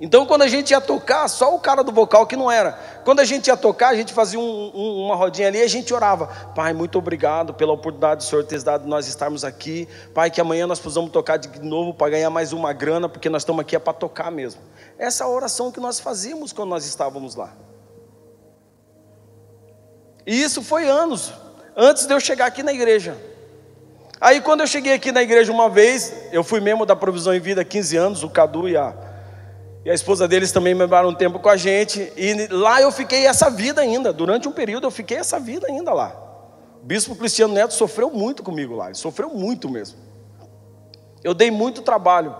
Então, 0.00 0.24
quando 0.26 0.42
a 0.42 0.48
gente 0.48 0.70
ia 0.70 0.80
tocar, 0.80 1.26
só 1.26 1.52
o 1.54 1.58
cara 1.58 1.82
do 1.82 1.90
vocal 1.90 2.24
que 2.24 2.36
não 2.36 2.48
era. 2.48 2.72
Quando 3.04 3.18
a 3.18 3.24
gente 3.24 3.48
ia 3.48 3.56
tocar, 3.56 3.88
a 3.88 3.96
gente 3.96 4.12
fazia 4.12 4.38
um, 4.38 4.70
um, 4.72 5.04
uma 5.04 5.16
rodinha 5.16 5.48
ali 5.48 5.58
e 5.58 5.62
a 5.62 5.66
gente 5.66 5.92
orava. 5.92 6.28
Pai, 6.54 6.72
muito 6.72 6.96
obrigado 6.98 7.52
pela 7.52 7.72
oportunidade 7.72 8.24
do 8.24 8.28
Senhor 8.28 8.44
ter 8.44 8.62
dado 8.62 8.86
nós 8.86 9.08
estarmos 9.08 9.44
aqui. 9.44 9.88
Pai, 10.14 10.30
que 10.30 10.40
amanhã 10.40 10.68
nós 10.68 10.78
possamos 10.78 11.10
tocar 11.10 11.36
de 11.36 11.60
novo 11.60 11.92
para 11.92 12.10
ganhar 12.10 12.30
mais 12.30 12.52
uma 12.52 12.72
grana, 12.72 13.08
porque 13.08 13.28
nós 13.28 13.42
estamos 13.42 13.60
aqui 13.60 13.74
é 13.74 13.78
para 13.80 13.92
tocar 13.92 14.30
mesmo. 14.30 14.60
Essa 14.96 15.24
é 15.24 15.26
a 15.26 15.30
oração 15.30 15.72
que 15.72 15.80
nós 15.80 15.98
fazíamos 15.98 16.52
quando 16.52 16.68
nós 16.68 16.86
estávamos 16.86 17.34
lá. 17.34 17.52
E 20.24 20.40
isso 20.40 20.62
foi 20.62 20.86
anos, 20.86 21.32
antes 21.76 22.06
de 22.06 22.14
eu 22.14 22.20
chegar 22.20 22.46
aqui 22.46 22.62
na 22.62 22.72
igreja. 22.72 23.16
Aí 24.20 24.40
quando 24.40 24.60
eu 24.60 24.66
cheguei 24.66 24.92
aqui 24.92 25.12
na 25.12 25.22
igreja 25.22 25.52
uma 25.52 25.68
vez, 25.68 26.12
eu 26.32 26.42
fui 26.42 26.60
membro 26.60 26.84
da 26.84 26.96
Provisão 26.96 27.32
em 27.32 27.40
Vida 27.40 27.60
há 27.60 27.64
15 27.64 27.96
anos, 27.96 28.22
o 28.24 28.28
Cadu 28.28 28.68
e 28.68 28.76
a, 28.76 28.92
e 29.84 29.90
a 29.90 29.94
esposa 29.94 30.26
deles 30.26 30.50
também 30.50 30.74
membraram 30.74 31.10
um 31.10 31.14
tempo 31.14 31.38
com 31.38 31.48
a 31.48 31.56
gente, 31.56 32.12
e 32.16 32.48
lá 32.48 32.80
eu 32.80 32.90
fiquei 32.90 33.26
essa 33.26 33.48
vida 33.48 33.80
ainda, 33.80 34.12
durante 34.12 34.48
um 34.48 34.52
período 34.52 34.86
eu 34.86 34.90
fiquei 34.90 35.18
essa 35.18 35.38
vida 35.38 35.68
ainda 35.68 35.92
lá. 35.92 36.12
O 36.82 36.86
bispo 36.86 37.14
Cristiano 37.14 37.54
Neto 37.54 37.74
sofreu 37.74 38.10
muito 38.10 38.42
comigo 38.42 38.74
lá, 38.74 38.86
ele 38.86 38.96
sofreu 38.96 39.30
muito 39.30 39.68
mesmo. 39.68 39.98
Eu 41.22 41.32
dei 41.34 41.50
muito 41.50 41.82
trabalho. 41.82 42.34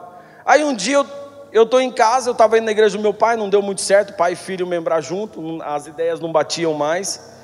Aí 0.45 0.65
um 0.65 0.75
dia 0.75 1.05
eu 1.53 1.63
estou 1.63 1.81
em 1.81 1.93
casa, 1.93 2.29
eu 2.29 2.33
estava 2.33 2.59
indo 2.59 2.65
na 2.65 2.73
igreja 2.73 2.97
do 2.97 3.03
meu 3.03 3.15
pai, 3.15 3.37
não 3.37 3.49
deu 3.49 3.63
muito 3.63 3.81
certo, 3.81 4.15
pai 4.15 4.33
e 4.33 4.37
filho 4.37 4.67
membrar 4.67 5.01
junto, 5.01 5.63
as 5.63 5.87
ideias 5.87 6.19
não 6.19 6.33
batiam 6.33 6.75
mais. 6.75 7.38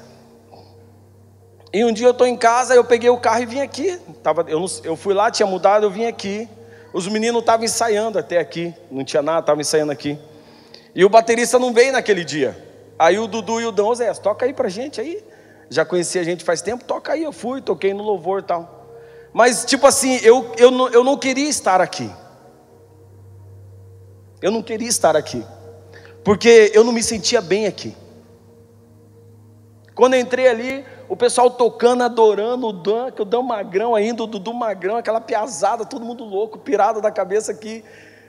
E 1.75 1.85
um 1.85 1.93
dia 1.93 2.07
eu 2.07 2.13
estou 2.13 2.25
em 2.25 2.37
casa, 2.37 2.73
eu 2.73 2.85
peguei 2.85 3.11
o 3.11 3.19
carro 3.19 3.43
e 3.43 3.47
vim 3.47 3.61
aqui. 3.61 3.99
Tava, 4.23 4.45
eu, 4.47 4.61
não, 4.61 4.67
eu 4.85 4.95
fui 4.95 5.13
lá, 5.13 5.29
tinha 5.29 5.45
mudado, 5.45 5.85
eu 5.85 5.91
vim 5.91 6.07
aqui. 6.07 6.49
Os 6.93 7.09
meninos 7.09 7.41
estavam 7.41 7.65
ensaiando 7.65 8.17
até 8.17 8.39
aqui, 8.39 8.73
não 8.89 9.05
tinha 9.05 9.21
nada, 9.21 9.41
estavam 9.41 9.61
ensaiando 9.61 9.91
aqui. 9.91 10.17
E 10.95 11.05
o 11.05 11.09
baterista 11.09 11.59
não 11.59 11.75
veio 11.75 11.91
naquele 11.91 12.25
dia. 12.25 12.57
Aí 12.97 13.19
o 13.19 13.27
Dudu 13.27 13.61
e 13.61 13.67
o 13.67 13.73
Dão, 13.73 13.93
Zé, 13.93 14.15
toca 14.15 14.47
aí 14.47 14.55
pra 14.55 14.69
gente 14.69 15.01
aí. 15.01 15.21
Já 15.69 15.85
conhecia 15.85 16.21
a 16.21 16.25
gente 16.25 16.45
faz 16.45 16.63
tempo, 16.63 16.85
toca 16.85 17.13
aí. 17.13 17.25
Eu 17.25 17.33
fui, 17.33 17.61
toquei 17.61 17.93
no 17.93 18.05
louvor 18.05 18.39
e 18.39 18.45
tal. 18.45 18.87
Mas, 19.33 19.65
tipo 19.65 19.85
assim, 19.85 20.21
eu, 20.23 20.53
eu, 20.57 20.71
não, 20.71 20.89
eu 20.91 21.03
não 21.03 21.17
queria 21.17 21.49
estar 21.49 21.81
aqui. 21.81 22.09
Eu 24.41 24.53
não 24.53 24.63
queria 24.63 24.89
estar 24.89 25.17
aqui. 25.17 25.45
Porque 26.23 26.71
eu 26.73 26.85
não 26.85 26.93
me 26.93 27.03
sentia 27.03 27.41
bem 27.41 27.67
aqui. 27.67 27.97
Quando 29.93 30.15
eu 30.15 30.21
entrei 30.21 30.47
ali, 30.47 30.85
o 31.09 31.17
pessoal 31.17 31.51
tocando, 31.51 32.03
adorando 32.03 32.69
o 32.69 32.73
Dan, 32.73 33.11
que 33.11 33.23
o 33.23 33.25
Dan 33.25 33.43
Magrão 33.43 33.95
ainda, 33.95 34.23
o 34.23 34.27
Dudu 34.27 34.55
Magrão, 34.55 34.97
aquela 34.97 35.21
piazada, 35.21 35.85
todo 35.85 36.05
mundo 36.05 36.25
louco, 36.25 36.59
pirado 36.59 37.01
da 37.01 37.11
cabeça 37.11 37.53
aqui. 37.53 37.85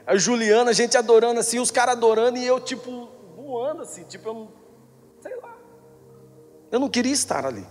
A 0.06 0.18
Juliana, 0.18 0.72
a 0.72 0.74
gente 0.74 0.98
adorando 0.98 1.40
assim, 1.40 1.60
os 1.60 1.72
caras 1.72 1.96
adorando 1.96 2.38
e 2.38 2.46
eu, 2.46 2.60
tipo, 2.60 3.10
voando 3.36 3.82
assim, 3.82 4.04
tipo, 4.04 4.28
eu 4.28 4.48
sei 5.20 5.36
lá. 5.38 5.56
Eu 6.72 6.80
não 6.80 6.90
queria 6.90 7.14
estar 7.14 7.46
ali. 7.46 7.66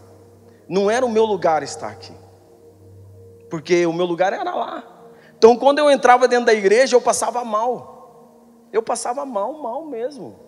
Não 0.69 0.91
era 0.91 1.05
o 1.05 1.11
meu 1.11 1.25
lugar 1.25 1.63
estar 1.63 1.89
aqui. 1.89 2.15
Porque 3.51 3.85
o 3.87 3.93
meu 3.93 4.07
lugar 4.07 4.33
era 4.33 4.55
lá. 4.55 4.83
Então, 5.37 5.57
quando 5.57 5.79
eu 5.79 5.91
entrava 5.91 6.27
dentro 6.27 6.47
da 6.47 6.55
igreja, 6.55 6.97
eu 6.97 7.01
passava 7.01 7.45
mal. 7.45 7.95
Eu 8.73 8.83
passava 8.83 9.25
mal, 9.27 9.53
mal 9.53 9.85
mesmo. 9.85 10.41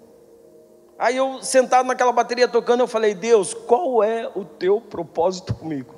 Aí 0.99 1.17
eu 1.17 1.43
sentado 1.43 1.87
naquela 1.87 2.13
bateria 2.13 2.49
tocando, 2.49 2.81
eu 2.81 2.87
falei: 2.87 3.15
Deus, 3.15 3.53
qual 3.53 4.03
é 4.03 4.31
o 4.35 4.45
teu 4.45 4.81
propósito 4.81 5.55
comigo? 5.55 5.95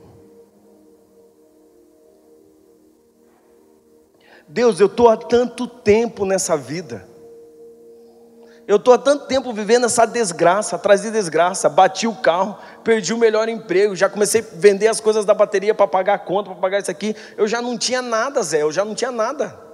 Deus, 4.49 4.81
eu 4.81 4.87
estou 4.87 5.09
há 5.09 5.17
tanto 5.17 5.67
tempo 5.67 6.25
nessa 6.25 6.57
vida. 6.57 7.07
Eu 8.67 8.77
estou 8.77 8.93
há 8.93 8.99
tanto 8.99 9.27
tempo 9.27 9.53
vivendo 9.53 9.87
essa 9.87 10.05
desgraça, 10.05 10.77
atrás 10.77 11.03
de 11.03 11.11
desgraça. 11.11 11.69
Bati 11.69 12.07
o 12.07 12.15
carro, 12.15 12.59
perdi 12.83 13.15
o 13.15 13.19
melhor 13.19 13.49
emprego, 13.49 13.97
já 13.97 14.09
comecei 14.09 14.41
a 14.41 14.45
vender 14.55 14.89
as 14.89 15.01
coisas 15.01 15.25
da 15.25 15.33
bateria 15.33 15.75
para 15.75 15.87
pagar 15.87 16.15
a 16.15 16.19
conta, 16.19 16.51
para 16.51 16.61
pagar 16.61 16.81
isso 16.81 16.91
aqui. 16.91 17.15
Eu 17.37 17.47
já 17.47 17.63
não 17.63 17.79
tinha 17.79 18.03
nada, 18.03 18.43
Zé, 18.43 18.63
eu 18.63 18.73
já 18.73 18.85
não 18.85 18.95
tinha 18.95 19.11
nada. 19.11 19.68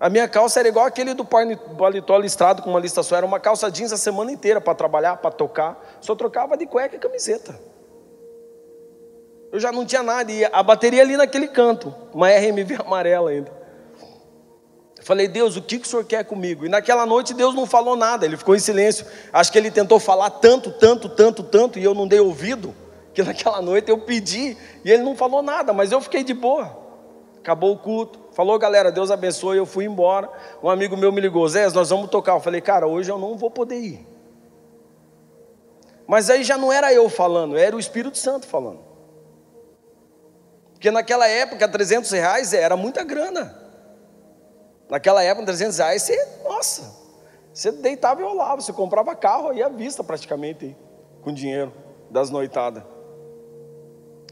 A 0.00 0.08
minha 0.08 0.28
calça 0.28 0.60
era 0.60 0.68
igual 0.68 0.86
aquele 0.86 1.12
do 1.12 1.24
paletó 1.24 2.16
listrado 2.18 2.62
com 2.62 2.70
uma 2.70 2.78
lista 2.78 3.02
só. 3.02 3.16
Era 3.16 3.26
uma 3.26 3.40
calça 3.40 3.70
jeans 3.70 3.92
a 3.92 3.96
semana 3.96 4.30
inteira 4.30 4.60
para 4.60 4.74
trabalhar, 4.74 5.16
para 5.16 5.30
tocar. 5.30 5.98
Só 6.00 6.14
trocava 6.14 6.56
de 6.56 6.66
cueca 6.66 6.94
e 6.94 6.98
camiseta. 6.98 7.58
Eu 9.50 9.58
já 9.58 9.72
não 9.72 9.84
tinha 9.84 10.02
nada. 10.02 10.30
E 10.30 10.44
a 10.44 10.62
bateria 10.62 11.02
ali 11.02 11.16
naquele 11.16 11.48
canto. 11.48 11.92
Uma 12.14 12.28
RMV 12.28 12.76
amarela 12.86 13.30
ainda. 13.30 13.58
Falei, 15.02 15.26
Deus, 15.26 15.56
o 15.56 15.62
que 15.62 15.76
o 15.76 15.84
Senhor 15.84 16.04
quer 16.04 16.24
comigo? 16.24 16.66
E 16.66 16.68
naquela 16.68 17.06
noite 17.06 17.34
Deus 17.34 17.54
não 17.54 17.66
falou 17.66 17.96
nada. 17.96 18.24
Ele 18.24 18.36
ficou 18.36 18.54
em 18.54 18.60
silêncio. 18.60 19.04
Acho 19.32 19.50
que 19.50 19.58
ele 19.58 19.70
tentou 19.70 19.98
falar 19.98 20.30
tanto, 20.30 20.70
tanto, 20.70 21.08
tanto, 21.08 21.42
tanto. 21.42 21.78
E 21.78 21.82
eu 21.82 21.94
não 21.94 22.06
dei 22.06 22.20
ouvido. 22.20 22.72
Que 23.12 23.22
naquela 23.24 23.60
noite 23.60 23.90
eu 23.90 23.98
pedi. 23.98 24.56
E 24.84 24.92
ele 24.92 25.02
não 25.02 25.16
falou 25.16 25.42
nada. 25.42 25.72
Mas 25.72 25.90
eu 25.90 26.00
fiquei 26.00 26.22
de 26.22 26.34
boa. 26.34 26.86
Acabou 27.38 27.72
o 27.72 27.78
culto. 27.78 28.27
Falou, 28.38 28.56
galera, 28.56 28.92
Deus 28.92 29.10
abençoe. 29.10 29.58
Eu 29.58 29.66
fui 29.66 29.84
embora. 29.84 30.30
Um 30.62 30.70
amigo 30.70 30.96
meu 30.96 31.10
me 31.10 31.20
ligou, 31.20 31.48
Zé, 31.48 31.68
nós 31.70 31.90
vamos 31.90 32.08
tocar. 32.08 32.34
Eu 32.34 32.40
falei, 32.40 32.60
cara, 32.60 32.86
hoje 32.86 33.10
eu 33.10 33.18
não 33.18 33.36
vou 33.36 33.50
poder 33.50 33.80
ir. 33.80 34.06
Mas 36.06 36.30
aí 36.30 36.44
já 36.44 36.56
não 36.56 36.72
era 36.72 36.94
eu 36.94 37.08
falando, 37.08 37.58
era 37.58 37.74
o 37.74 37.80
Espírito 37.80 38.16
Santo 38.16 38.46
falando. 38.46 38.78
Porque 40.72 40.88
naquela 40.88 41.26
época, 41.26 41.66
300 41.66 42.12
reais 42.12 42.52
era 42.52 42.76
muita 42.76 43.02
grana. 43.02 43.60
Naquela 44.88 45.20
época, 45.20 45.46
300 45.46 45.76
reais, 45.76 46.02
você, 46.02 46.28
nossa, 46.44 46.94
você 47.52 47.72
deitava 47.72 48.20
e 48.20 48.24
rolava, 48.24 48.62
você 48.62 48.72
comprava 48.72 49.16
carro 49.16 49.48
aí 49.48 49.64
à 49.64 49.68
vista 49.68 50.04
praticamente, 50.04 50.76
com 51.22 51.34
dinheiro 51.34 51.72
das 52.08 52.30
noitadas. 52.30 52.84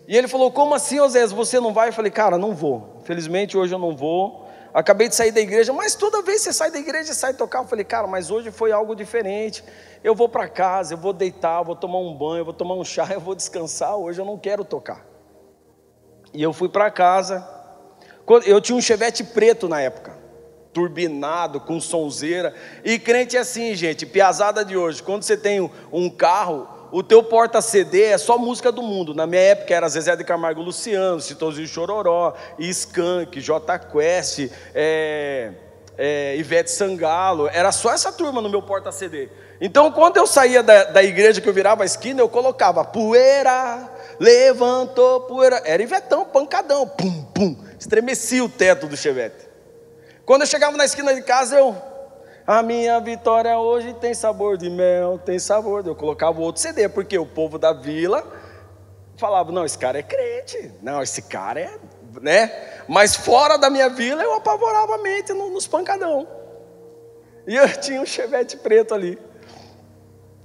E 0.07 0.17
ele 0.17 0.29
falou: 0.29 0.53
Como 0.53 0.75
assim, 0.75 1.01
Osés, 1.01 1.33
você 1.33 1.59
não 1.59 1.73
vai? 1.73 1.89
Eu 1.89 1.93
falei: 1.93 2.13
Cara, 2.13 2.39
não 2.39 2.55
vou. 2.55 2.96
Felizmente 3.07 3.57
hoje 3.57 3.73
eu 3.73 3.79
não 3.79 3.95
vou. 3.95 4.49
Acabei 4.75 5.09
de 5.09 5.15
sair 5.15 5.31
da 5.31 5.41
igreja, 5.41 5.73
mas 5.73 5.95
toda 5.95 6.21
vez 6.23 6.39
que 6.39 6.45
você 6.45 6.53
sai 6.53 6.73
da 6.73 6.79
igreja 6.79 7.13
e 7.13 7.15
sai 7.15 7.33
tocar, 7.33 7.61
eu 7.61 7.69
falei: 7.69 7.85
Cara, 7.85 8.09
mas 8.09 8.33
hoje 8.33 8.51
foi 8.51 8.73
algo 8.73 8.97
diferente. 8.97 9.63
Eu 10.03 10.13
vou 10.13 10.29
para 10.29 10.49
casa, 10.49 10.95
eu 10.95 10.99
vou 10.99 11.13
deitar, 11.13 11.61
eu 11.61 11.65
vou 11.65 11.77
tomar 11.77 12.01
um 12.01 12.13
banho, 12.13 12.41
eu 12.41 12.45
vou 12.45 12.53
tomar 12.53 12.75
um 12.75 12.85
chá, 12.85 13.09
eu 13.15 13.21
vou 13.21 13.37
descansar. 13.37 13.97
Hoje 13.97 14.21
eu 14.21 14.25
não 14.25 14.37
quero 14.37 14.65
tocar. 14.65 15.07
E 16.35 16.43
eu 16.43 16.53
fui 16.53 16.69
para 16.69 16.91
casa. 16.91 17.49
Eu 18.45 18.61
tinha 18.61 18.77
um 18.77 18.83
chevette 18.83 19.23
preto 19.23 19.69
na 19.69 19.81
época 19.81 20.27
turbinado, 20.73 21.59
com 21.59 21.81
sonzeira. 21.81 22.53
E 22.85 22.99
crente 22.99 23.35
é 23.35 23.41
assim, 23.41 23.75
gente, 23.75 24.05
piazada 24.05 24.63
de 24.63 24.77
hoje. 24.77 25.03
Quando 25.03 25.23
você 25.23 25.35
tem 25.35 25.71
um 25.91 26.11
carro, 26.11 26.69
o 26.93 27.03
teu 27.03 27.23
porta-CD 27.23 28.05
é 28.05 28.19
só 28.19 28.39
música 28.39 28.71
do 28.71 28.83
mundo. 28.83 29.15
Na 29.15 29.27
minha 29.27 29.43
época 29.43 29.75
era 29.75 29.89
Zezé 29.89 30.15
de 30.17 30.25
Camargo 30.25 30.63
Luciano, 30.63 31.21
Citozinho 31.21 31.67
Chororó, 31.67 32.35
Skank, 32.59 33.41
J 33.41 33.79
Quest, 33.79 34.51
é, 34.75 35.53
é, 35.99 36.37
Ivete 36.37 36.71
Sangalo. 36.71 37.49
Era 37.49 37.73
só 37.73 37.93
essa 37.93 38.13
turma 38.13 38.41
no 38.41 38.49
meu 38.49 38.63
porta-CD. 38.63 39.29
Então, 39.61 39.91
quando 39.91 40.19
eu 40.19 40.27
saía 40.27 40.63
da, 40.63 40.85
da 40.85 41.03
igreja 41.03 41.41
que 41.41 41.49
eu 41.49 41.53
virava 41.53 41.83
a 41.83 41.87
esquina, 41.87 42.21
eu 42.21 42.29
colocava 42.29 42.85
poeira, 42.85 43.91
levantou 44.21 45.23
poeira. 45.23 45.63
Era 45.65 45.83
Ivetão, 45.83 46.25
pancadão, 46.27 46.87
pum, 46.87 47.25
pum. 47.35 47.57
Estremecia 47.79 48.45
o 48.45 48.49
teto 48.49 48.87
do 48.87 48.97
chevette. 48.97 49.47
Quando 50.25 50.43
eu 50.43 50.47
chegava 50.47 50.77
na 50.77 50.85
esquina 50.85 51.15
de 51.15 51.23
casa, 51.23 51.57
eu 51.57 51.75
A 52.47 52.63
minha 52.63 53.01
vitória 53.01 53.59
hoje 53.59 53.93
tem 53.95 54.15
sabor 54.15 54.57
de 54.57 54.71
mel, 54.71 55.19
tem 55.19 55.37
sabor. 55.37 55.85
Eu 55.85 55.97
colocava 55.97 56.41
outro 56.41 56.63
CD, 56.63 56.89
porque 56.89 57.19
o 57.19 57.27
povo 57.27 57.59
da 57.59 57.73
vila 57.73 58.25
falava: 59.17 59.51
não, 59.51 59.65
esse 59.65 59.77
cara 59.77 59.99
é 59.99 60.03
crente, 60.03 60.73
não, 60.81 61.03
esse 61.03 61.23
cara 61.23 61.61
é. 61.61 61.79
né? 62.23 62.53
Mas 62.87 63.17
fora 63.17 63.57
da 63.57 63.69
minha 63.69 63.89
vila 63.89 64.23
eu 64.23 64.35
apavorava 64.35 64.95
a 64.95 64.99
mente 64.99 65.33
nos 65.33 65.67
pancadão. 65.67 66.25
E 67.49 67.57
eu 67.57 67.67
tinha 67.83 68.01
um 68.01 68.07
chevette 68.07 68.57
preto 68.57 68.95
ali. 68.95 69.19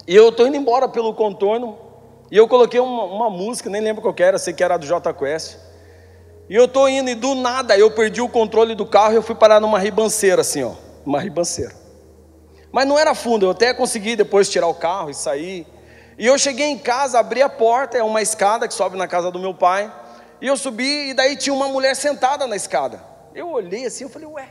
E 0.08 0.16
eu 0.16 0.30
estou 0.30 0.48
indo 0.48 0.58
embora 0.58 0.90
pelo 0.90 1.14
contorno. 1.14 1.78
E 2.32 2.38
eu 2.38 2.48
coloquei 2.48 2.80
uma, 2.80 3.04
uma, 3.04 3.30
música, 3.30 3.70
nem 3.70 3.82
lembro 3.82 4.02
qual 4.02 4.16
era, 4.18 4.40
sei 4.40 4.54
que 4.54 4.64
era 4.64 4.78
do 4.78 4.88
J 4.88 5.14
Quest. 5.14 5.58
E 6.50 6.56
eu 6.56 6.66
estou 6.66 6.90
indo 6.90 7.12
e 7.12 7.16
do 7.16 7.36
nada 7.36 7.78
eu 7.78 7.92
perdi 7.92 8.22
o 8.22 8.30
controle 8.30 8.74
do 8.74 8.86
carro 8.86 9.14
e 9.14 9.18
eu 9.18 9.22
fui 9.22 9.36
parar 9.36 9.60
numa 9.60 9.78
ribanceira 9.78 10.42
assim, 10.42 10.64
ó. 10.64 10.74
Uma 11.06 11.20
ribanceira. 11.20 11.81
Mas 12.72 12.88
não 12.88 12.98
era 12.98 13.14
fundo, 13.14 13.46
eu 13.46 13.52
até 13.52 13.74
consegui 13.74 14.16
depois 14.16 14.50
tirar 14.50 14.68
o 14.68 14.74
carro 14.74 15.10
e 15.10 15.14
sair. 15.14 15.68
E 16.18 16.26
eu 16.26 16.38
cheguei 16.38 16.68
em 16.68 16.78
casa, 16.78 17.20
abri 17.20 17.42
a 17.42 17.50
porta, 17.50 17.98
é 17.98 18.04
uma 18.04 18.22
escada 18.22 18.68
que 18.68 18.74
sobe 18.74 18.98
na 18.98 19.08
casa 19.08 19.30
do 19.30 19.40
meu 19.40 19.54
pai. 19.54 19.92
E 20.40 20.48
eu 20.48 20.56
subi 20.56 21.10
e 21.10 21.14
daí 21.14 21.36
tinha 21.36 21.54
uma 21.54 21.68
mulher 21.68 21.96
sentada 21.96 22.48
na 22.48 22.56
escada. 22.56 23.04
Eu 23.36 23.50
olhei 23.50 23.86
assim, 23.86 24.06
eu 24.06 24.10
falei, 24.10 24.28
ué. 24.28 24.50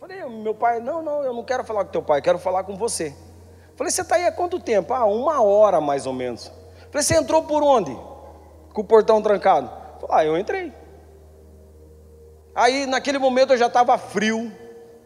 Falei, 0.00 0.24
meu 0.24 0.54
pai, 0.54 0.80
não, 0.80 1.02
não, 1.02 1.22
eu 1.22 1.32
não 1.32 1.42
quero 1.42 1.64
falar 1.64 1.84
com 1.84 1.90
teu 1.90 2.02
pai, 2.02 2.22
quero 2.22 2.38
falar 2.38 2.64
com 2.64 2.76
você. 2.76 3.14
Falei, 3.76 3.90
você 3.90 4.02
está 4.02 4.16
aí 4.16 4.26
há 4.26 4.32
quanto 4.32 4.58
tempo? 4.58 4.94
Ah, 4.94 5.04
uma 5.04 5.42
hora 5.42 5.80
mais 5.80 6.06
ou 6.06 6.12
menos. 6.12 6.50
Falei, 6.90 7.02
você 7.02 7.16
entrou 7.16 7.42
por 7.42 7.62
onde? 7.62 7.94
Com 8.72 8.80
o 8.80 8.84
portão 8.84 9.20
trancado. 9.20 9.70
Falei, 10.00 10.16
ah, 10.16 10.24
eu 10.24 10.38
entrei. 10.38 10.72
Aí 12.54 12.86
naquele 12.86 13.18
momento 13.18 13.52
eu 13.52 13.58
já 13.58 13.66
estava 13.66 13.98
frio, 13.98 14.50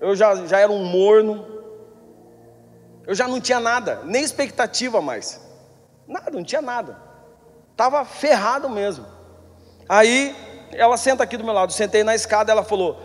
eu 0.01 0.15
já, 0.15 0.47
já 0.47 0.61
era 0.61 0.71
um 0.71 0.85
morno, 0.85 1.60
eu 3.07 3.15
já 3.15 3.27
não 3.27 3.41
tinha 3.41 3.61
nada, 3.61 4.01
nem 4.05 4.23
expectativa 4.23 5.01
mais. 5.01 5.41
Nada, 6.07 6.31
não 6.31 6.45
tinha 6.45 6.63
nada. 6.63 6.97
Estava 7.71 8.05
ferrado 8.05 8.69
mesmo. 8.69 9.07
Aí 9.89 10.35
ela 10.73 10.97
senta 10.97 11.23
aqui 11.23 11.37
do 11.37 11.45
meu 11.45 11.55
lado, 11.55 11.73
sentei 11.73 12.05
na 12.05 12.15
escada, 12.15 12.53
ela 12.53 12.63
falou: 12.63 12.99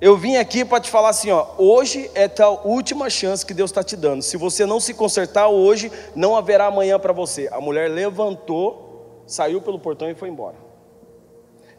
Eu 0.00 0.16
vim 0.16 0.36
aqui 0.36 0.64
para 0.64 0.80
te 0.80 0.90
falar 0.90 1.10
assim, 1.10 1.30
ó, 1.30 1.46
hoje 1.58 2.10
é 2.14 2.30
a 2.42 2.48
última 2.48 3.10
chance 3.10 3.44
que 3.44 3.54
Deus 3.54 3.70
está 3.70 3.82
te 3.82 3.96
dando. 3.96 4.22
Se 4.22 4.36
você 4.36 4.64
não 4.64 4.80
se 4.80 4.94
consertar 4.94 5.48
hoje, 5.48 5.90
não 6.14 6.36
haverá 6.36 6.66
amanhã 6.66 6.98
para 6.98 7.12
você. 7.12 7.48
A 7.52 7.60
mulher 7.60 7.90
levantou, 7.90 9.22
saiu 9.26 9.60
pelo 9.60 9.78
portão 9.78 10.08
e 10.08 10.14
foi 10.14 10.28
embora. 10.28 10.56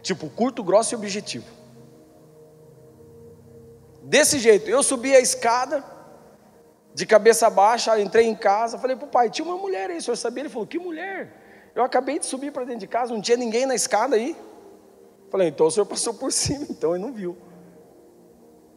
Tipo, 0.01 0.29
curto, 0.29 0.63
grosso 0.63 0.93
e 0.93 0.97
objetivo. 0.97 1.45
Desse 4.03 4.39
jeito, 4.39 4.69
eu 4.69 4.81
subi 4.81 5.15
a 5.15 5.19
escada, 5.19 5.83
de 6.93 7.05
cabeça 7.05 7.50
baixa, 7.50 8.00
entrei 8.00 8.25
em 8.25 8.36
casa, 8.36 8.77
falei 8.77 8.95
para 8.95 9.05
o 9.05 9.10
pai, 9.10 9.29
tinha 9.29 9.45
uma 9.45 9.57
mulher 9.57 9.89
aí, 9.89 9.98
o 9.98 10.01
senhor 10.01 10.15
sabia? 10.15 10.43
Ele 10.43 10.50
falou, 10.50 10.67
que 10.67 10.77
mulher? 10.77 11.71
Eu 11.74 11.83
acabei 11.83 12.19
de 12.19 12.25
subir 12.25 12.51
para 12.51 12.65
dentro 12.65 12.81
de 12.81 12.88
casa, 12.88 13.13
não 13.13 13.21
tinha 13.21 13.38
ninguém 13.38 13.65
na 13.65 13.75
escada 13.75 14.15
aí. 14.15 14.36
Falei, 15.29 15.48
então 15.48 15.67
o 15.67 15.71
senhor 15.71 15.86
passou 15.86 16.13
por 16.13 16.31
cima, 16.33 16.65
então 16.69 16.95
ele 16.95 17.03
não 17.03 17.13
viu. 17.13 17.38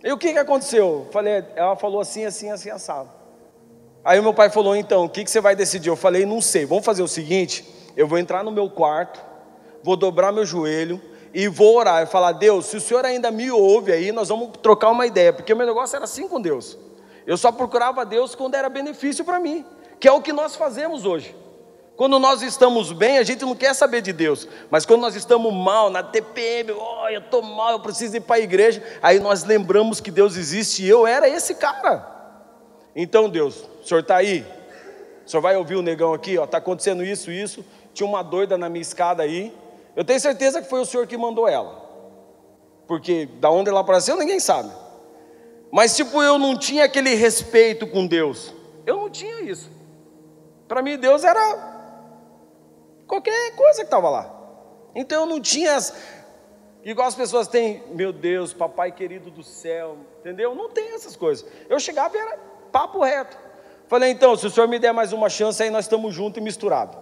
E 0.02 0.12
o 0.12 0.18
que, 0.18 0.32
que 0.32 0.38
aconteceu? 0.38 1.08
Falei, 1.10 1.44
ela 1.56 1.74
falou 1.76 2.00
assim, 2.00 2.24
assim, 2.24 2.50
assim, 2.50 2.70
assado. 2.70 3.10
Aí 4.04 4.20
meu 4.20 4.34
pai 4.34 4.50
falou, 4.50 4.76
então, 4.76 5.06
o 5.06 5.08
que, 5.08 5.24
que 5.24 5.30
você 5.30 5.40
vai 5.40 5.56
decidir? 5.56 5.88
Eu 5.88 5.96
falei, 5.96 6.26
não 6.26 6.40
sei, 6.40 6.66
vamos 6.66 6.84
fazer 6.84 7.02
o 7.02 7.08
seguinte, 7.08 7.66
eu 7.96 8.06
vou 8.06 8.18
entrar 8.18 8.44
no 8.44 8.52
meu 8.52 8.68
quarto, 8.68 9.18
vou 9.82 9.96
dobrar 9.96 10.30
meu 10.30 10.44
joelho 10.44 11.00
e 11.32 11.48
vou 11.48 11.76
orar, 11.76 12.02
e 12.02 12.06
falar, 12.06 12.32
Deus, 12.32 12.66
se 12.66 12.76
o 12.76 12.80
senhor 12.80 13.04
ainda 13.04 13.30
me 13.30 13.50
ouve 13.50 13.92
aí, 13.92 14.12
nós 14.12 14.28
vamos 14.28 14.50
trocar 14.62 14.90
uma 14.90 15.06
ideia, 15.06 15.32
porque 15.32 15.52
o 15.52 15.56
meu 15.56 15.66
negócio 15.66 15.96
era 15.96 16.04
assim 16.04 16.28
com 16.28 16.40
Deus. 16.40 16.78
Eu 17.26 17.36
só 17.36 17.50
procurava 17.50 18.04
Deus 18.04 18.34
quando 18.34 18.54
era 18.54 18.68
benefício 18.68 19.24
para 19.24 19.40
mim, 19.40 19.64
que 19.98 20.06
é 20.06 20.12
o 20.12 20.20
que 20.20 20.32
nós 20.32 20.56
fazemos 20.56 21.04
hoje. 21.04 21.34
Quando 21.96 22.18
nós 22.18 22.42
estamos 22.42 22.90
bem, 22.92 23.18
a 23.18 23.22
gente 23.22 23.44
não 23.44 23.54
quer 23.54 23.72
saber 23.72 24.02
de 24.02 24.12
Deus, 24.12 24.48
mas 24.68 24.84
quando 24.84 25.00
nós 25.00 25.14
estamos 25.14 25.52
mal, 25.52 25.90
na 25.90 26.02
TPM, 26.02 26.72
oh, 26.72 27.08
eu 27.08 27.20
estou 27.20 27.40
mal, 27.40 27.70
eu 27.70 27.80
preciso 27.80 28.16
ir 28.16 28.20
para 28.20 28.36
a 28.36 28.40
igreja, 28.40 28.82
aí 29.00 29.20
nós 29.20 29.44
lembramos 29.44 30.00
que 30.00 30.10
Deus 30.10 30.36
existe 30.36 30.82
e 30.82 30.88
eu 30.88 31.06
era 31.06 31.28
esse 31.28 31.54
cara. 31.54 32.12
Então, 32.96 33.28
Deus, 33.28 33.64
o 33.80 33.86
senhor 33.86 34.00
está 34.00 34.16
aí? 34.16 34.44
O 35.24 35.30
senhor 35.30 35.40
vai 35.40 35.56
ouvir 35.56 35.76
o 35.76 35.82
negão 35.82 36.12
aqui, 36.12 36.34
está 36.34 36.58
acontecendo 36.58 37.04
isso, 37.04 37.30
isso. 37.30 37.64
Tinha 37.92 38.08
uma 38.08 38.22
doida 38.22 38.58
na 38.58 38.68
minha 38.68 38.82
escada 38.82 39.22
aí. 39.22 39.54
Eu 39.94 40.04
tenho 40.04 40.18
certeza 40.18 40.60
que 40.60 40.68
foi 40.68 40.80
o 40.80 40.84
senhor 40.84 41.06
que 41.06 41.16
mandou 41.16 41.48
ela, 41.48 41.80
porque 42.88 43.26
da 43.38 43.50
onde 43.50 43.70
ela 43.70 43.80
apareceu 43.80 44.16
ninguém 44.16 44.40
sabe. 44.40 44.70
Mas, 45.74 45.96
tipo, 45.96 46.22
eu 46.22 46.38
não 46.38 46.56
tinha 46.56 46.84
aquele 46.84 47.16
respeito 47.16 47.84
com 47.84 48.06
Deus. 48.06 48.54
Eu 48.86 48.96
não 48.96 49.10
tinha 49.10 49.40
isso. 49.40 49.68
Para 50.68 50.80
mim, 50.80 50.96
Deus 50.96 51.24
era 51.24 51.42
qualquer 53.08 53.56
coisa 53.56 53.80
que 53.80 53.86
estava 53.86 54.08
lá. 54.08 54.32
Então, 54.94 55.22
eu 55.22 55.26
não 55.26 55.40
tinha. 55.40 55.74
As... 55.74 55.92
Igual 56.84 57.08
as 57.08 57.16
pessoas 57.16 57.48
têm, 57.48 57.82
meu 57.90 58.12
Deus, 58.12 58.52
papai 58.52 58.92
querido 58.92 59.32
do 59.32 59.42
céu, 59.42 59.96
entendeu? 60.20 60.54
Não 60.54 60.70
tem 60.70 60.94
essas 60.94 61.16
coisas. 61.16 61.44
Eu 61.68 61.80
chegava 61.80 62.16
e 62.16 62.20
era 62.20 62.38
papo 62.70 63.02
reto. 63.02 63.36
Falei, 63.88 64.12
então, 64.12 64.36
se 64.36 64.46
o 64.46 64.50
senhor 64.50 64.68
me 64.68 64.78
der 64.78 64.92
mais 64.92 65.12
uma 65.12 65.28
chance, 65.28 65.60
aí 65.60 65.70
nós 65.70 65.86
estamos 65.86 66.14
juntos 66.14 66.40
e 66.40 66.40
misturados. 66.40 66.96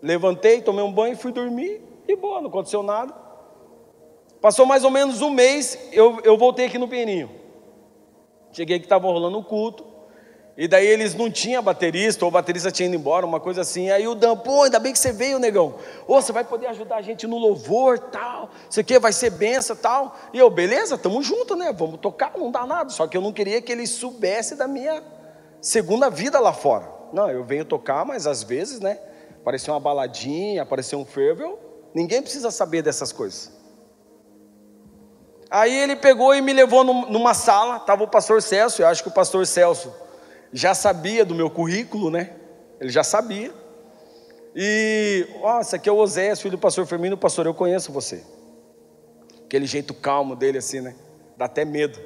Levantei, 0.00 0.62
tomei 0.62 0.84
um 0.84 0.92
banho, 0.92 1.16
fui 1.16 1.32
dormir 1.32 1.82
e 2.06 2.14
boa, 2.14 2.40
não 2.40 2.48
aconteceu 2.48 2.80
nada. 2.80 3.12
Passou 4.40 4.64
mais 4.64 4.84
ou 4.84 4.90
menos 4.90 5.20
um 5.20 5.30
mês, 5.30 5.78
eu, 5.92 6.18
eu 6.24 6.36
voltei 6.38 6.66
aqui 6.66 6.78
no 6.78 6.88
Peninho. 6.88 7.30
Cheguei 8.52 8.78
que 8.78 8.86
estava 8.86 9.06
rolando 9.06 9.38
o 9.38 9.44
culto. 9.44 9.90
E 10.56 10.66
daí 10.68 10.86
eles 10.86 11.14
não 11.14 11.30
tinham 11.30 11.62
baterista, 11.62 12.24
ou 12.24 12.28
o 12.28 12.32
baterista 12.32 12.70
tinha 12.70 12.86
ido 12.86 12.96
embora, 12.96 13.24
uma 13.24 13.40
coisa 13.40 13.62
assim. 13.62 13.90
Aí 13.90 14.06
o 14.06 14.14
Dan, 14.14 14.36
pô, 14.36 14.64
ainda 14.64 14.78
bem 14.78 14.92
que 14.92 14.98
você 14.98 15.12
veio, 15.12 15.38
negão. 15.38 15.76
Ô, 16.06 16.20
você 16.20 16.32
vai 16.32 16.44
poder 16.44 16.66
ajudar 16.66 16.96
a 16.96 17.02
gente 17.02 17.26
no 17.26 17.38
louvor, 17.38 17.98
tal. 17.98 18.50
Isso 18.68 18.80
aqui 18.80 18.98
vai 18.98 19.12
ser 19.12 19.30
benção, 19.30 19.76
tal. 19.76 20.16
E 20.34 20.38
eu, 20.38 20.50
beleza, 20.50 20.98
tamo 20.98 21.22
junto, 21.22 21.54
né? 21.54 21.72
Vamos 21.72 22.00
tocar, 22.00 22.32
não 22.36 22.50
dá 22.50 22.66
nada. 22.66 22.90
Só 22.90 23.06
que 23.06 23.16
eu 23.16 23.22
não 23.22 23.32
queria 23.32 23.62
que 23.62 23.72
ele 23.72 23.86
soubesse 23.86 24.54
da 24.54 24.66
minha 24.66 25.02
segunda 25.60 26.10
vida 26.10 26.38
lá 26.40 26.52
fora. 26.52 26.90
Não, 27.12 27.30
eu 27.30 27.44
venho 27.44 27.64
tocar, 27.64 28.04
mas 28.04 28.26
às 28.26 28.42
vezes, 28.42 28.80
né? 28.80 28.98
Apareceu 29.40 29.72
uma 29.72 29.80
baladinha, 29.80 30.62
apareceu 30.62 30.98
um 30.98 31.04
fervo, 31.04 31.58
ninguém 31.94 32.20
precisa 32.20 32.50
saber 32.50 32.82
dessas 32.82 33.12
coisas. 33.12 33.59
Aí 35.50 35.74
ele 35.74 35.96
pegou 35.96 36.32
e 36.34 36.40
me 36.40 36.52
levou 36.52 36.84
numa 36.84 37.34
sala, 37.34 37.78
estava 37.78 38.04
o 38.04 38.08
pastor 38.08 38.40
Celso, 38.40 38.82
eu 38.82 38.86
acho 38.86 39.02
que 39.02 39.08
o 39.08 39.12
pastor 39.12 39.44
Celso 39.46 39.92
já 40.52 40.74
sabia 40.74 41.24
do 41.24 41.34
meu 41.34 41.50
currículo, 41.50 42.10
né? 42.10 42.30
Ele 42.80 42.90
já 42.90 43.02
sabia. 43.02 43.52
E, 44.54 45.26
ó, 45.42 45.60
esse 45.60 45.74
aqui 45.74 45.88
é 45.88 45.92
o 45.92 45.96
Osés, 45.96 46.40
filho 46.40 46.52
do 46.52 46.58
pastor 46.58 46.86
Firmino, 46.86 47.16
pastor, 47.16 47.46
eu 47.46 47.54
conheço 47.54 47.92
você. 47.92 48.22
Aquele 49.44 49.66
jeito 49.66 49.92
calmo 49.92 50.36
dele 50.36 50.58
assim, 50.58 50.80
né? 50.80 50.94
Dá 51.36 51.46
até 51.46 51.64
medo. 51.64 51.98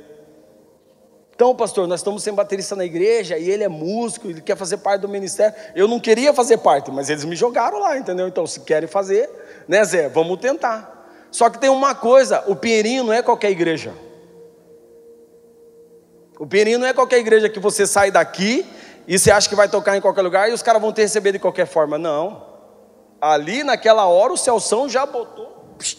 Então, 1.35 1.55
pastor, 1.55 1.87
nós 1.89 2.01
estamos 2.01 2.23
sem 2.23 2.33
baterista 2.33 2.77
na 2.77 2.85
igreja 2.85 3.37
e 3.37 3.51
ele 3.51 3.65
é 3.65 3.69
músico, 3.69 4.29
ele 4.29 4.41
quer 4.41 4.57
fazer 4.57 4.79
parte 4.79 5.03
do 5.03 5.09
ministério. 5.09 5.55
Eu 5.75 5.89
não 5.89 5.99
queria 5.99 6.33
fazer 6.33 6.59
parte, 6.59 6.91
mas 6.91 7.11
eles 7.11 7.25
me 7.25 7.35
jogaram 7.35 7.81
lá, 7.81 7.99
entendeu? 7.99 8.29
Então, 8.29 8.47
se 8.47 8.61
querem 8.61 8.89
fazer, 8.89 9.29
né, 9.67 9.85
Zé? 9.85 10.09
Vamos 10.09 10.39
tentar. 10.39 10.94
Só 11.35 11.51
que 11.51 11.59
tem 11.59 11.69
uma 11.69 11.97
coisa: 11.97 12.45
o 12.47 12.55
Pinheirinho 12.55 13.03
não 13.03 13.13
é 13.13 13.21
qualquer 13.21 13.51
igreja. 13.51 13.93
O 16.39 16.47
Pinheirinho 16.47 16.79
não 16.79 16.87
é 16.87 16.93
qualquer 16.93 17.19
igreja 17.19 17.49
que 17.49 17.59
você 17.59 17.89
sai 17.89 18.13
daqui 18.13 18.65
e 19.05 19.19
você 19.19 19.33
acha 19.33 19.49
que 19.49 19.57
vai 19.57 19.69
tocar 19.69 19.97
em 19.97 20.01
qualquer 20.01 20.23
lugar 20.23 20.49
e 20.49 20.53
os 20.53 20.63
caras 20.63 20.81
vão 20.81 20.93
te 20.93 21.03
receber 21.03 21.33
de 21.33 21.41
qualquer 21.41 21.67
forma. 21.67 21.99
Não. 21.99 22.47
Ali 23.21 23.65
naquela 23.65 24.07
hora 24.07 24.33
o 24.33 24.37
Celção 24.37 24.89
já 24.89 25.05
botou 25.05 25.75
psh, 25.77 25.99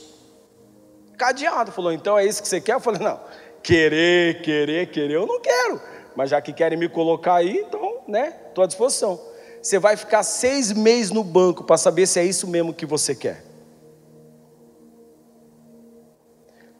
cadeado. 1.18 1.70
Falou: 1.70 1.92
então 1.92 2.18
é 2.18 2.26
isso 2.26 2.42
que 2.42 2.48
você 2.48 2.62
quer? 2.62 2.76
Eu 2.76 2.80
falei: 2.80 3.02
não. 3.02 3.20
Querer, 3.62 4.42
querer, 4.42 4.90
querer, 4.90 5.16
eu 5.16 5.28
não 5.28 5.42
quero. 5.42 5.82
Mas 6.16 6.30
já 6.30 6.40
que 6.40 6.54
querem 6.54 6.80
me 6.80 6.88
colocar 6.88 7.36
aí, 7.36 7.58
então, 7.58 8.04
né? 8.08 8.34
Estou 8.48 8.64
à 8.64 8.68
disposição. 8.68 9.20
Você 9.62 9.80
vai 9.80 9.98
ficar 9.98 10.24
seis 10.24 10.72
meses 10.72 11.12
no 11.12 11.26
banco 11.26 11.66
para 11.66 11.76
saber 11.76 12.08
se 12.08 12.22
é 12.22 12.24
isso 12.24 12.48
mesmo 12.48 12.74
que 12.74 12.86
você 12.86 13.14
quer. 13.14 13.45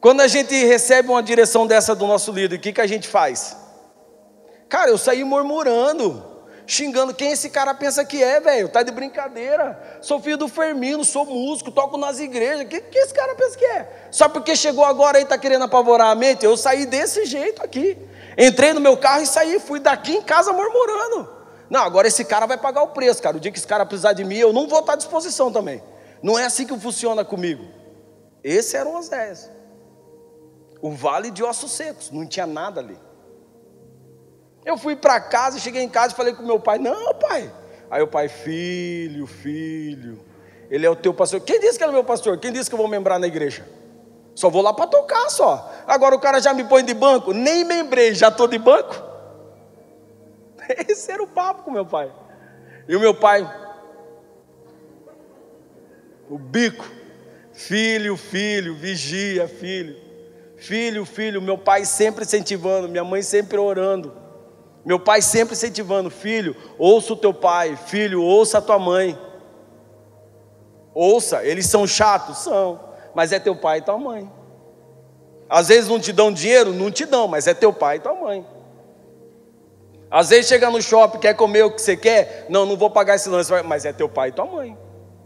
Quando 0.06 0.20
a 0.20 0.28
gente 0.28 0.54
recebe 0.64 1.08
uma 1.08 1.20
direção 1.20 1.66
dessa 1.66 1.92
do 1.92 2.06
nosso 2.06 2.30
líder, 2.30 2.54
o 2.54 2.60
que, 2.60 2.72
que 2.72 2.80
a 2.80 2.86
gente 2.86 3.08
faz? 3.08 3.56
Cara, 4.68 4.88
eu 4.88 4.96
saí 4.96 5.24
murmurando, 5.24 6.24
xingando. 6.64 7.12
Quem 7.12 7.32
esse 7.32 7.50
cara 7.50 7.74
pensa 7.74 8.04
que 8.04 8.22
é, 8.22 8.38
velho? 8.38 8.68
Tá 8.68 8.84
de 8.84 8.92
brincadeira. 8.92 9.98
Sou 10.00 10.20
filho 10.20 10.36
do 10.36 10.46
Fermino, 10.46 11.04
sou 11.04 11.26
músico, 11.26 11.72
toco 11.72 11.96
nas 11.96 12.20
igrejas. 12.20 12.68
Que 12.68 12.80
que 12.82 12.98
esse 13.00 13.12
cara 13.12 13.34
pensa 13.34 13.58
que 13.58 13.64
é? 13.64 14.08
Só 14.12 14.28
porque 14.28 14.54
chegou 14.54 14.84
agora 14.84 15.20
e 15.20 15.24
tá 15.24 15.36
querendo 15.36 15.64
apavorar 15.64 16.12
a 16.12 16.14
mente? 16.14 16.44
Eu 16.44 16.56
saí 16.56 16.86
desse 16.86 17.24
jeito 17.24 17.60
aqui. 17.60 17.98
Entrei 18.38 18.72
no 18.72 18.80
meu 18.80 18.96
carro 18.96 19.22
e 19.22 19.26
saí, 19.26 19.58
fui 19.58 19.80
daqui 19.80 20.12
em 20.12 20.22
casa 20.22 20.52
murmurando. 20.52 21.28
Não, 21.68 21.80
agora 21.80 22.06
esse 22.06 22.24
cara 22.24 22.46
vai 22.46 22.58
pagar 22.58 22.82
o 22.84 22.90
preço, 22.90 23.20
cara. 23.20 23.38
O 23.38 23.40
dia 23.40 23.50
que 23.50 23.58
esse 23.58 23.66
cara 23.66 23.84
precisar 23.84 24.12
de 24.12 24.22
mim, 24.22 24.36
eu 24.36 24.52
não 24.52 24.68
vou 24.68 24.78
estar 24.78 24.92
à 24.92 24.96
disposição 24.96 25.50
também. 25.50 25.82
Não 26.22 26.38
é 26.38 26.44
assim 26.44 26.64
que 26.64 26.78
funciona 26.78 27.24
comigo. 27.24 27.64
Esse 28.44 28.76
eram 28.76 28.96
os 28.96 29.08
10 29.08 29.55
o 30.88 30.92
vale 30.92 31.30
de 31.30 31.42
ossos 31.42 31.72
secos, 31.72 32.10
não 32.10 32.26
tinha 32.26 32.46
nada 32.46 32.80
ali. 32.80 32.98
Eu 34.64 34.76
fui 34.76 34.96
para 34.96 35.20
casa, 35.20 35.58
cheguei 35.58 35.82
em 35.82 35.88
casa 35.88 36.12
e 36.12 36.16
falei 36.16 36.34
com 36.34 36.42
meu 36.42 36.58
pai: 36.58 36.78
Não, 36.78 37.14
pai. 37.14 37.52
Aí 37.90 38.02
o 38.02 38.08
pai, 38.08 38.28
filho, 38.28 39.26
filho, 39.26 40.24
ele 40.68 40.84
é 40.84 40.90
o 40.90 40.96
teu 40.96 41.14
pastor. 41.14 41.40
Quem 41.40 41.60
disse 41.60 41.78
que 41.78 41.84
é 41.84 41.88
meu 41.88 42.02
pastor? 42.02 42.38
Quem 42.38 42.52
disse 42.52 42.68
que 42.68 42.74
eu 42.74 42.78
vou 42.78 42.88
membrar 42.88 43.18
na 43.18 43.26
igreja? 43.26 43.66
Só 44.34 44.50
vou 44.50 44.60
lá 44.60 44.74
para 44.74 44.86
tocar 44.86 45.30
só. 45.30 45.72
Agora 45.86 46.14
o 46.14 46.20
cara 46.20 46.40
já 46.40 46.52
me 46.52 46.64
põe 46.64 46.84
de 46.84 46.92
banco, 46.92 47.32
nem 47.32 47.64
membrei, 47.64 48.12
já 48.14 48.28
estou 48.28 48.48
de 48.48 48.58
banco. 48.58 48.94
Esse 50.88 51.12
era 51.12 51.22
o 51.22 51.28
papo 51.28 51.62
com 51.62 51.70
meu 51.70 51.86
pai. 51.86 52.12
E 52.88 52.94
o 52.94 53.00
meu 53.00 53.14
pai, 53.14 53.48
o 56.28 56.38
bico, 56.38 56.84
filho, 57.52 58.16
filho, 58.16 58.74
vigia, 58.74 59.48
filho, 59.48 59.96
filho, 60.56 61.04
filho, 61.04 61.40
meu 61.40 61.58
pai 61.58 61.84
sempre 61.84 62.24
incentivando, 62.24 62.88
minha 62.88 63.04
mãe 63.04 63.22
sempre 63.22 63.58
orando. 63.58 64.12
Meu 64.84 65.00
pai 65.00 65.20
sempre 65.20 65.54
incentivando, 65.54 66.10
filho, 66.10 66.54
ouça 66.78 67.12
o 67.12 67.16
teu 67.16 67.34
pai, 67.34 67.76
filho, 67.76 68.22
ouça 68.22 68.58
a 68.58 68.62
tua 68.62 68.78
mãe. 68.78 69.18
Ouça, 70.94 71.44
eles 71.44 71.66
são 71.66 71.86
chatos? 71.86 72.38
São, 72.38 72.80
mas 73.14 73.32
é 73.32 73.38
teu 73.38 73.56
pai 73.56 73.78
e 73.78 73.82
tua 73.82 73.98
mãe. 73.98 74.30
Às 75.48 75.68
vezes 75.68 75.88
não 75.88 76.00
te 76.00 76.12
dão 76.12 76.32
dinheiro? 76.32 76.72
Não 76.72 76.90
te 76.90 77.04
dão, 77.04 77.28
mas 77.28 77.46
é 77.46 77.54
teu 77.54 77.72
pai 77.72 77.96
e 77.96 78.00
tua 78.00 78.14
mãe. 78.14 78.46
Às 80.10 80.30
vezes 80.30 80.46
chega 80.46 80.70
no 80.70 80.80
shopping, 80.80 81.18
quer 81.18 81.34
comer 81.34 81.64
o 81.64 81.70
que 81.70 81.82
você 81.82 81.96
quer? 81.96 82.46
Não, 82.48 82.64
não 82.64 82.76
vou 82.76 82.90
pagar 82.90 83.16
esse 83.16 83.28
lance, 83.28 83.52
mas 83.64 83.84
é 83.84 83.92
teu 83.92 84.08
pai 84.08 84.28
e 84.28 84.32
tua 84.32 84.46
mãe. 84.46 84.78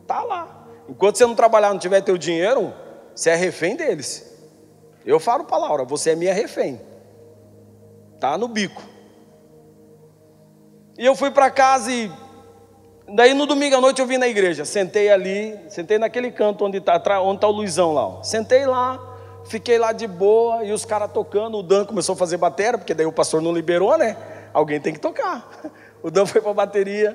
Tá 0.07 0.23
lá. 0.23 0.67
Enquanto 0.89 1.17
você 1.17 1.27
não 1.27 1.35
trabalhar, 1.35 1.71
não 1.71 1.79
tiver 1.79 2.01
teu 2.01 2.17
dinheiro, 2.17 2.73
você 3.15 3.31
é 3.31 3.35
refém 3.35 3.77
deles. 3.77 4.30
Eu 5.05 5.19
falo 5.19 5.45
para 5.45 5.57
Laura, 5.57 5.85
você 5.85 6.11
é 6.11 6.15
minha 6.15 6.35
refém. 6.35 6.81
Tá 8.19 8.37
no 8.37 8.49
bico. 8.49 8.83
E 10.99 11.07
eu 11.07 11.17
fui 11.17 11.31
para 11.31 11.51
casa 11.51 11.91
e 11.91 12.11
daí 13.09 13.33
no 13.33 13.47
domingo 13.47 13.77
à 13.77 13.81
noite 13.81 14.01
eu 14.01 14.07
vim 14.07 14.19
na 14.19 14.29
igreja, 14.29 14.65
sentei 14.65 15.11
ali, 15.11 15.59
sentei 15.69 15.99
naquele 15.99 16.31
canto 16.31 16.65
onde 16.65 16.79
está 16.79 17.21
onde 17.23 17.41
tá 17.41 17.49
o 17.49 17.51
Luizão 17.51 17.95
lá. 17.95 18.07
Ó. 18.07 18.23
Sentei 18.23 18.67
lá, 18.67 19.01
fiquei 19.47 19.79
lá 19.79 19.93
de 19.93 20.07
boa 20.07 20.63
e 20.65 20.73
os 20.73 20.85
caras 20.85 21.11
tocando, 21.11 21.59
o 21.59 21.63
Dan 21.63 21.87
começou 21.87 22.13
a 22.15 22.17
fazer 22.17 22.37
bateria, 22.37 22.77
porque 22.77 22.93
daí 22.93 23.07
o 23.07 23.13
pastor 23.13 23.41
não 23.41 23.53
liberou, 23.53 23.97
né? 23.97 24.17
Alguém 24.53 24.81
tem 24.81 24.93
que 24.93 25.01
tocar. 25.01 25.49
O 26.03 26.11
Dan 26.11 26.25
foi 26.25 26.41
para 26.41 26.51
a 26.51 26.55
bateria. 26.55 27.15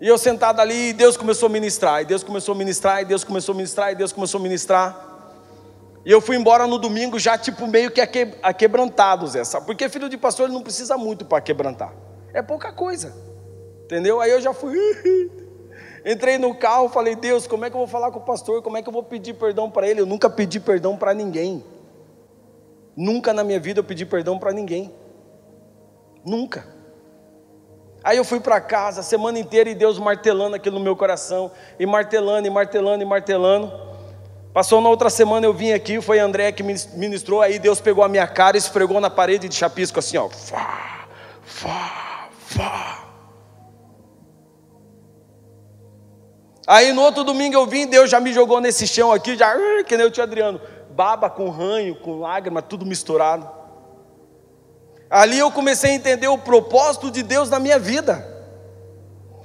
E 0.00 0.08
eu 0.08 0.18
sentado 0.18 0.58
ali, 0.58 0.88
e 0.88 0.92
Deus 0.92 1.16
começou 1.16 1.46
a 1.46 1.48
ministrar, 1.48 2.02
e 2.02 2.04
Deus 2.04 2.24
começou 2.24 2.52
a 2.52 2.58
ministrar, 2.58 3.00
e 3.00 3.04
Deus 3.04 3.22
começou 3.22 3.52
a 3.52 3.56
ministrar, 3.56 3.92
e 3.92 3.94
Deus 3.94 4.12
começou 4.12 4.40
a 4.40 4.42
ministrar. 4.42 5.05
E 6.06 6.10
eu 6.12 6.20
fui 6.20 6.36
embora 6.36 6.68
no 6.68 6.78
domingo 6.78 7.18
já 7.18 7.36
tipo 7.36 7.66
meio 7.66 7.90
que 7.90 8.00
aquebrantado, 8.40 9.26
Zé. 9.26 9.42
Sabe? 9.42 9.66
Porque 9.66 9.88
filho 9.88 10.08
de 10.08 10.16
pastor 10.16 10.46
ele 10.46 10.54
não 10.54 10.62
precisa 10.62 10.96
muito 10.96 11.24
para 11.24 11.40
quebrantar. 11.40 11.92
É 12.32 12.40
pouca 12.40 12.72
coisa. 12.72 13.12
Entendeu? 13.82 14.20
Aí 14.20 14.30
eu 14.30 14.40
já 14.40 14.54
fui. 14.54 14.78
Entrei 16.06 16.38
no 16.38 16.54
carro, 16.54 16.88
falei, 16.88 17.16
Deus, 17.16 17.48
como 17.48 17.64
é 17.64 17.70
que 17.70 17.74
eu 17.74 17.80
vou 17.80 17.88
falar 17.88 18.12
com 18.12 18.20
o 18.20 18.22
pastor? 18.22 18.62
Como 18.62 18.76
é 18.76 18.82
que 18.82 18.88
eu 18.88 18.92
vou 18.92 19.02
pedir 19.02 19.34
perdão 19.34 19.68
para 19.68 19.88
ele? 19.88 20.00
Eu 20.00 20.06
nunca 20.06 20.30
pedi 20.30 20.60
perdão 20.60 20.96
para 20.96 21.12
ninguém. 21.12 21.64
Nunca 22.96 23.32
na 23.32 23.42
minha 23.42 23.58
vida 23.58 23.80
eu 23.80 23.84
pedi 23.84 24.06
perdão 24.06 24.38
para 24.38 24.52
ninguém. 24.52 24.94
Nunca. 26.24 26.68
Aí 28.04 28.16
eu 28.16 28.24
fui 28.24 28.38
para 28.38 28.60
casa 28.60 29.02
semana 29.02 29.40
inteira 29.40 29.68
e 29.68 29.74
Deus 29.74 29.98
martelando 29.98 30.54
aquilo 30.54 30.78
no 30.78 30.84
meu 30.84 30.94
coração, 30.94 31.50
e 31.80 31.84
martelando, 31.84 32.46
e 32.46 32.50
martelando, 32.50 33.02
e 33.02 33.06
martelando. 33.06 33.95
Passou 34.56 34.80
na 34.80 34.88
outra 34.88 35.10
semana 35.10 35.44
eu 35.44 35.52
vim 35.52 35.72
aqui, 35.72 36.00
foi 36.00 36.18
André 36.18 36.50
que 36.50 36.62
ministrou, 36.62 37.42
aí 37.42 37.58
Deus 37.58 37.78
pegou 37.78 38.02
a 38.02 38.08
minha 38.08 38.26
cara 38.26 38.56
e 38.56 38.58
esfregou 38.58 38.98
na 39.02 39.10
parede 39.10 39.50
de 39.50 39.54
chapisco 39.54 39.98
assim, 39.98 40.16
ó. 40.16 40.30
Fá, 40.30 41.06
fá, 41.44 42.30
Vá. 42.52 43.04
Aí 46.66 46.90
no 46.94 47.02
outro 47.02 47.22
domingo 47.22 47.54
eu 47.54 47.66
vim, 47.66 47.86
Deus 47.86 48.08
já 48.08 48.18
me 48.18 48.32
jogou 48.32 48.58
nesse 48.58 48.86
chão 48.86 49.12
aqui, 49.12 49.36
já 49.36 49.54
que 49.84 49.94
nem 49.94 50.06
o 50.06 50.10
tio 50.10 50.22
Adriano, 50.22 50.58
baba 50.88 51.28
com 51.28 51.50
ranho, 51.50 51.94
com 51.94 52.20
lágrima, 52.20 52.62
tudo 52.62 52.86
misturado. 52.86 53.46
Ali 55.10 55.38
eu 55.38 55.50
comecei 55.50 55.90
a 55.90 55.94
entender 55.94 56.28
o 56.28 56.38
propósito 56.38 57.10
de 57.10 57.22
Deus 57.22 57.50
na 57.50 57.60
minha 57.60 57.78
vida. 57.78 58.26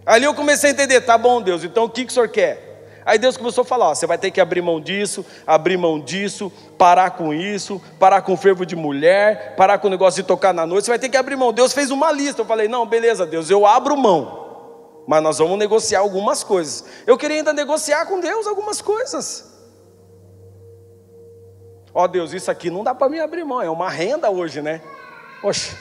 Ali 0.06 0.24
eu 0.24 0.34
comecei 0.34 0.69
a 0.69 0.74
entender, 0.74 1.02
tá 1.02 1.17
bom, 1.17 1.41
Deus, 1.41 1.65
então 1.65 1.84
o 1.84 1.89
que, 1.89 2.06
que 2.06 2.12
o 2.12 2.13
senhor 2.13 2.30
quer? 2.30 2.71
Aí 3.06 3.18
Deus 3.18 3.38
começou 3.38 3.64
a 3.64 3.66
falar: 3.66 3.90
ó, 3.90 3.96
você 3.96 4.06
vai 4.06 4.18
ter 4.18 4.32
que 4.32 4.40
abrir 4.40 4.62
mão 4.62 4.80
disso, 4.80 5.26
abrir 5.46 5.78
mão 5.78 6.00
disso, 6.00 6.52
parar 6.78 7.12
com 7.12 7.34
isso, 7.34 7.82
parar 8.00 8.22
com 8.22 8.34
o 8.34 8.38
fervo 8.38 8.66
de 8.66 8.76
mulher, 8.76 9.56
parar 9.56 9.80
com 9.80 9.88
o 9.88 9.90
negócio 9.90 10.22
de 10.22 10.28
tocar 10.28 10.54
na 10.54 10.66
noite, 10.66 10.86
você 10.86 10.92
vai 10.92 11.00
ter 11.00 11.10
que 11.10 11.18
abrir 11.18 11.36
mão. 11.36 11.52
Deus 11.52 11.74
fez 11.74 11.92
uma 11.92 12.12
lista. 12.12 12.42
Eu 12.42 12.46
falei: 12.46 12.68
não, 12.68 12.86
beleza, 12.86 13.26
Deus, 13.26 13.50
eu 13.50 13.66
abro 13.66 13.98
mão, 13.98 15.04
mas 15.08 15.22
nós 15.24 15.38
vamos 15.40 15.58
negociar 15.58 16.00
algumas 16.00 16.44
coisas. 16.44 16.86
Eu 17.08 17.18
queria 17.18 17.38
ainda 17.38 17.54
negociar 17.54 18.06
com 18.06 18.20
Deus 18.20 18.46
algumas 18.46 18.82
coisas. 18.82 19.50
Ó 21.94 22.08
Deus, 22.08 22.34
isso 22.34 22.50
aqui 22.50 22.70
não 22.70 22.84
dá 22.84 22.96
para 22.96 23.10
mim 23.10 23.20
abrir 23.20 23.44
mão, 23.44 23.62
é 23.62 23.70
uma 23.70 23.90
renda 23.90 24.30
hoje, 24.30 24.62
né? 24.62 24.82
Poxa. 25.42 25.76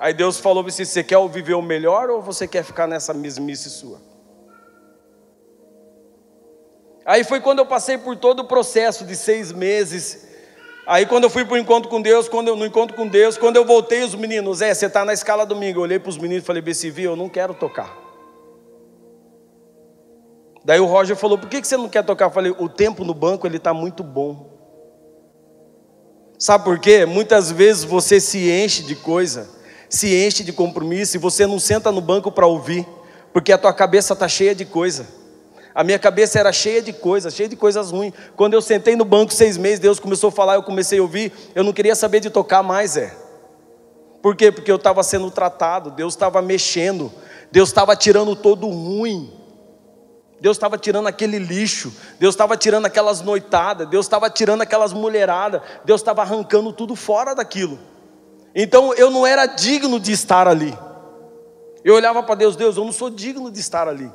Aí 0.00 0.14
Deus 0.14 0.38
falou 0.38 0.62
para 0.64 0.72
você: 0.72 0.84
você 0.84 1.04
quer 1.04 1.18
viver 1.28 1.54
o 1.54 1.62
melhor 1.62 2.08
ou 2.08 2.22
você 2.22 2.48
quer 2.48 2.64
ficar 2.64 2.86
nessa 2.86 3.12
mesmice 3.12 3.68
sua? 3.68 4.00
Aí 7.08 7.24
foi 7.24 7.40
quando 7.40 7.60
eu 7.60 7.64
passei 7.64 7.96
por 7.96 8.16
todo 8.16 8.40
o 8.40 8.44
processo 8.44 9.02
de 9.02 9.16
seis 9.16 9.50
meses. 9.50 10.28
Aí 10.86 11.06
quando 11.06 11.24
eu 11.24 11.30
fui 11.30 11.42
para 11.42 11.54
o 11.54 11.56
encontro 11.56 11.88
com 11.88 12.02
Deus, 12.02 12.28
quando 12.28 12.48
eu 12.48 12.54
no 12.54 12.66
encontro 12.66 12.94
com 12.94 13.08
Deus, 13.08 13.38
quando 13.38 13.56
eu 13.56 13.64
voltei, 13.64 14.04
os 14.04 14.14
meninos, 14.14 14.60
é, 14.60 14.74
você 14.74 14.84
está 14.84 15.06
na 15.06 15.14
escala 15.14 15.46
domingo. 15.46 15.78
Eu 15.78 15.84
olhei 15.84 15.98
para 15.98 16.10
os 16.10 16.18
meninos 16.18 16.44
e 16.44 16.46
falei, 16.46 16.60
BCV, 16.60 17.04
eu 17.04 17.16
não 17.16 17.30
quero 17.30 17.54
tocar. 17.54 17.96
Daí 20.62 20.78
o 20.78 20.84
Roger 20.84 21.16
falou, 21.16 21.38
por 21.38 21.48
que 21.48 21.64
você 21.64 21.78
não 21.78 21.88
quer 21.88 22.04
tocar? 22.04 22.26
Eu 22.26 22.30
falei, 22.30 22.54
o 22.58 22.68
tempo 22.68 23.02
no 23.06 23.14
banco 23.14 23.46
ele 23.46 23.56
está 23.56 23.72
muito 23.72 24.04
bom. 24.04 24.50
Sabe 26.38 26.62
por 26.62 26.78
quê? 26.78 27.06
Muitas 27.06 27.50
vezes 27.50 27.84
você 27.84 28.20
se 28.20 28.50
enche 28.50 28.82
de 28.82 28.94
coisa, 28.94 29.48
se 29.88 30.14
enche 30.14 30.44
de 30.44 30.52
compromisso 30.52 31.16
e 31.16 31.18
você 31.18 31.46
não 31.46 31.58
senta 31.58 31.90
no 31.90 32.02
banco 32.02 32.30
para 32.30 32.46
ouvir, 32.46 32.86
porque 33.32 33.50
a 33.50 33.56
tua 33.56 33.72
cabeça 33.72 34.12
está 34.12 34.28
cheia 34.28 34.54
de 34.54 34.66
coisa. 34.66 35.16
A 35.78 35.84
minha 35.84 35.98
cabeça 36.00 36.40
era 36.40 36.52
cheia 36.52 36.82
de 36.82 36.92
coisas, 36.92 37.32
cheia 37.32 37.48
de 37.48 37.54
coisas 37.54 37.92
ruins. 37.92 38.12
Quando 38.34 38.52
eu 38.52 38.60
sentei 38.60 38.96
no 38.96 39.04
banco 39.04 39.32
seis 39.32 39.56
meses, 39.56 39.78
Deus 39.78 40.00
começou 40.00 40.26
a 40.26 40.32
falar, 40.32 40.56
eu 40.56 40.62
comecei 40.64 40.98
a 40.98 41.02
ouvir, 41.02 41.32
eu 41.54 41.62
não 41.62 41.72
queria 41.72 41.94
saber 41.94 42.18
de 42.18 42.30
tocar 42.30 42.64
mais, 42.64 42.96
é. 42.96 43.16
Por 44.20 44.34
quê? 44.34 44.50
Porque 44.50 44.72
eu 44.72 44.74
estava 44.74 45.04
sendo 45.04 45.30
tratado, 45.30 45.92
Deus 45.92 46.14
estava 46.14 46.42
mexendo, 46.42 47.12
Deus 47.52 47.68
estava 47.68 47.94
tirando 47.94 48.34
todo 48.34 48.66
o 48.66 48.72
ruim. 48.72 49.32
Deus 50.40 50.56
estava 50.56 50.76
tirando 50.76 51.06
aquele 51.06 51.38
lixo, 51.38 51.92
Deus 52.18 52.34
estava 52.34 52.56
tirando 52.56 52.86
aquelas 52.86 53.22
noitadas, 53.22 53.88
Deus 53.88 54.04
estava 54.04 54.28
tirando 54.28 54.62
aquelas 54.62 54.92
mulheradas, 54.92 55.62
Deus 55.84 56.00
estava 56.00 56.22
arrancando 56.22 56.72
tudo 56.72 56.96
fora 56.96 57.36
daquilo. 57.36 57.78
Então 58.52 58.92
eu 58.94 59.12
não 59.12 59.24
era 59.24 59.46
digno 59.46 60.00
de 60.00 60.10
estar 60.10 60.48
ali. 60.48 60.76
Eu 61.84 61.94
olhava 61.94 62.20
para 62.20 62.34
Deus, 62.34 62.56
Deus, 62.56 62.76
eu 62.76 62.84
não 62.84 62.90
sou 62.90 63.10
digno 63.10 63.48
de 63.48 63.60
estar 63.60 63.86
ali. 63.86 64.10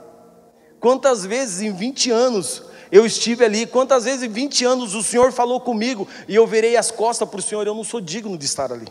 Quantas 0.83 1.25
vezes 1.25 1.61
em 1.61 1.71
20 1.71 2.11
anos 2.11 2.61
eu 2.91 3.05
estive 3.05 3.45
ali, 3.45 3.65
quantas 3.65 4.03
vezes 4.03 4.21
em 4.21 4.27
20 4.27 4.65
anos 4.65 4.93
o 4.93 5.01
Senhor 5.01 5.31
falou 5.31 5.61
comigo 5.61 6.05
e 6.27 6.35
eu 6.35 6.45
virei 6.45 6.75
as 6.75 6.91
costas 6.91 7.29
para 7.29 7.39
o 7.39 7.41
Senhor, 7.41 7.65
eu 7.65 7.73
não 7.73 7.85
sou 7.85 8.01
digno 8.01 8.37
de 8.37 8.43
estar 8.43 8.69
ali. 8.69 8.89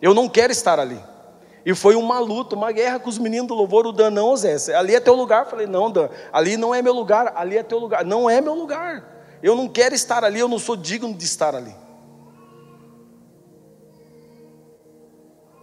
Eu 0.00 0.14
não 0.14 0.28
quero 0.28 0.52
estar 0.52 0.78
ali. 0.78 1.02
E 1.64 1.74
foi 1.74 1.96
uma 1.96 2.20
luta, 2.20 2.54
uma 2.54 2.70
guerra 2.70 3.00
com 3.00 3.10
os 3.10 3.18
meninos 3.18 3.48
do 3.48 3.54
louvor, 3.54 3.88
o 3.88 3.92
Dan, 3.92 4.10
não, 4.10 4.36
Zé, 4.36 4.54
ali 4.76 4.94
é 4.94 5.00
teu 5.00 5.16
lugar. 5.16 5.46
Eu 5.46 5.50
falei, 5.50 5.66
não, 5.66 5.90
Dan, 5.90 6.08
ali 6.32 6.56
não 6.56 6.72
é 6.72 6.80
meu 6.80 6.92
lugar, 6.92 7.32
ali 7.34 7.58
é 7.58 7.62
teu 7.64 7.80
lugar. 7.80 8.04
Não 8.04 8.30
é 8.30 8.40
meu 8.40 8.54
lugar. 8.54 9.36
Eu 9.42 9.56
não 9.56 9.66
quero 9.66 9.96
estar 9.96 10.22
ali, 10.22 10.38
eu 10.38 10.46
não 10.46 10.60
sou 10.60 10.76
digno 10.76 11.12
de 11.12 11.24
estar 11.24 11.56
ali. 11.56 11.74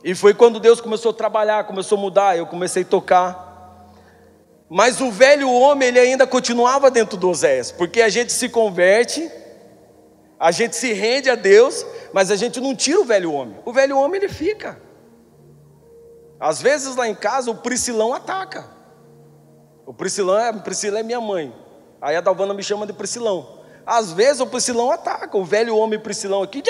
E 0.04 0.14
foi 0.14 0.34
quando 0.34 0.60
Deus 0.60 0.82
começou 0.82 1.12
a 1.12 1.14
trabalhar, 1.14 1.64
começou 1.64 1.98
a 1.98 2.02
mudar, 2.02 2.38
eu 2.38 2.46
comecei 2.46 2.84
a 2.84 2.86
tocar. 2.86 3.53
Mas 4.70 5.02
o 5.02 5.12
velho 5.12 5.52
homem, 5.52 5.90
ele 5.90 6.00
ainda 6.00 6.26
continuava 6.26 6.90
dentro 6.90 7.18
do 7.18 7.30
Oséias, 7.30 7.72
porque 7.72 8.02
a 8.02 8.10
gente 8.10 8.32
se 8.32 8.50
converte, 8.50 9.30
a 10.40 10.52
gente 10.52 10.76
se 10.76 10.94
rende 10.94 11.30
a 11.30 11.36
Deus, 11.36 11.86
mas 12.12 12.32
a 12.32 12.36
gente 12.36 12.60
não 12.60 12.76
tira 12.76 13.00
o 13.00 13.06
velho 13.06 13.32
homem. 13.32 13.58
O 13.66 13.72
velho 13.72 13.98
homem, 13.98 14.22
ele 14.22 14.30
fica. 14.30 14.82
Às 16.40 16.62
vezes 16.62 16.96
lá 16.96 17.08
em 17.08 17.16
casa, 17.16 17.52
o 17.52 17.56
Priscilão 17.56 18.14
ataca. 18.14 18.70
O 19.86 19.94
Priscilão 19.94 20.38
é, 20.38 20.52
Priscila 20.54 21.00
é 21.00 21.04
minha 21.04 21.22
mãe. 21.22 21.54
Aí 22.02 22.16
a 22.16 22.22
Dalvana 22.22 22.54
me 22.54 22.64
chama 22.64 22.86
de 22.86 22.94
Priscilão. 22.94 23.64
Às 23.86 24.12
vezes 24.12 24.42
o 24.42 24.48
Priscilão 24.48 24.92
ataca, 24.92 25.38
o 25.38 25.44
velho 25.44 25.78
homem 25.78 26.00
Priscilão 26.00 26.42
aqui. 26.42 26.62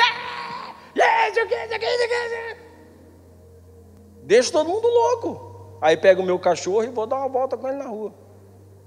Deixa 4.24 4.52
todo 4.52 4.70
mundo 4.70 4.88
louco. 4.88 5.53
Aí 5.84 5.98
pego 5.98 6.22
o 6.22 6.26
meu 6.26 6.40
cachorro 6.40 6.86
e 6.86 6.88
vou 6.88 7.06
dar 7.06 7.18
uma 7.18 7.28
volta 7.28 7.58
com 7.58 7.68
ele 7.68 7.76
na 7.76 7.88
rua. 7.88 8.14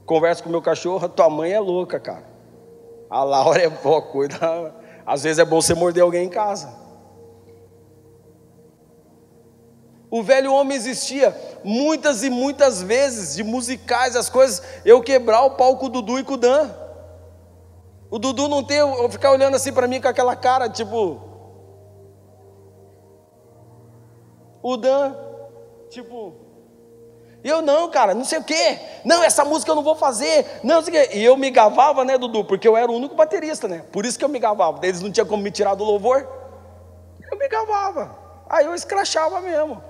Converso 0.06 0.42
com 0.42 0.48
o 0.48 0.52
meu 0.52 0.62
cachorro, 0.62 1.06
tua 1.10 1.28
mãe 1.28 1.52
é 1.52 1.60
louca, 1.60 2.00
cara. 2.00 2.24
A 3.10 3.22
Laura 3.22 3.60
é 3.60 3.68
boa, 3.68 4.00
cuida. 4.00 4.74
Às 5.04 5.22
vezes 5.22 5.38
é 5.38 5.44
bom 5.44 5.60
você 5.60 5.74
morder 5.74 6.02
alguém 6.02 6.24
em 6.24 6.30
casa. 6.30 6.74
O 10.10 10.22
velho 10.22 10.54
homem 10.54 10.74
existia 10.74 11.36
muitas 11.62 12.24
e 12.24 12.30
muitas 12.30 12.80
vezes, 12.82 13.36
de 13.36 13.44
musicais, 13.44 14.16
as 14.16 14.30
coisas, 14.30 14.62
eu 14.82 15.02
quebrar 15.02 15.42
o 15.42 15.50
palco 15.50 15.80
com 15.80 15.86
o 15.86 15.90
Dudu 15.90 16.18
e 16.18 16.24
com 16.24 16.32
o 16.32 16.38
Dan. 16.38 16.70
O 18.10 18.18
Dudu 18.18 18.48
não 18.48 18.64
ter, 18.64 18.78
eu 18.78 19.10
ficar 19.10 19.32
olhando 19.32 19.54
assim 19.54 19.70
para 19.70 19.86
mim 19.86 20.00
com 20.00 20.08
aquela 20.08 20.34
cara, 20.34 20.66
tipo. 20.66 21.20
O 24.62 24.78
Dan, 24.78 25.14
tipo. 25.90 26.45
Eu 27.44 27.62
não, 27.62 27.90
cara, 27.90 28.14
não 28.14 28.24
sei 28.24 28.38
o 28.38 28.44
quê. 28.44 28.78
Não, 29.04 29.22
essa 29.22 29.44
música 29.44 29.70
eu 29.70 29.76
não 29.76 29.82
vou 29.82 29.94
fazer. 29.94 30.44
Não, 30.62 30.82
sei 30.82 30.90
o 30.90 31.08
quê. 31.08 31.16
E 31.16 31.24
eu 31.24 31.36
me 31.36 31.50
gavava, 31.50 32.04
né, 32.04 32.18
Dudu? 32.18 32.44
Porque 32.44 32.66
eu 32.66 32.76
era 32.76 32.90
o 32.90 32.94
único 32.94 33.14
baterista, 33.14 33.68
né? 33.68 33.84
Por 33.92 34.04
isso 34.04 34.18
que 34.18 34.24
eu 34.24 34.28
me 34.28 34.38
gavava. 34.38 34.84
Eles 34.84 35.00
não 35.00 35.10
tinham 35.10 35.26
como 35.26 35.42
me 35.42 35.50
tirar 35.50 35.74
do 35.74 35.84
louvor. 35.84 36.26
Eu 37.30 37.38
me 37.38 37.48
gavava. 37.48 38.16
Aí 38.48 38.64
eu 38.64 38.74
escrachava 38.74 39.40
mesmo. 39.40 39.82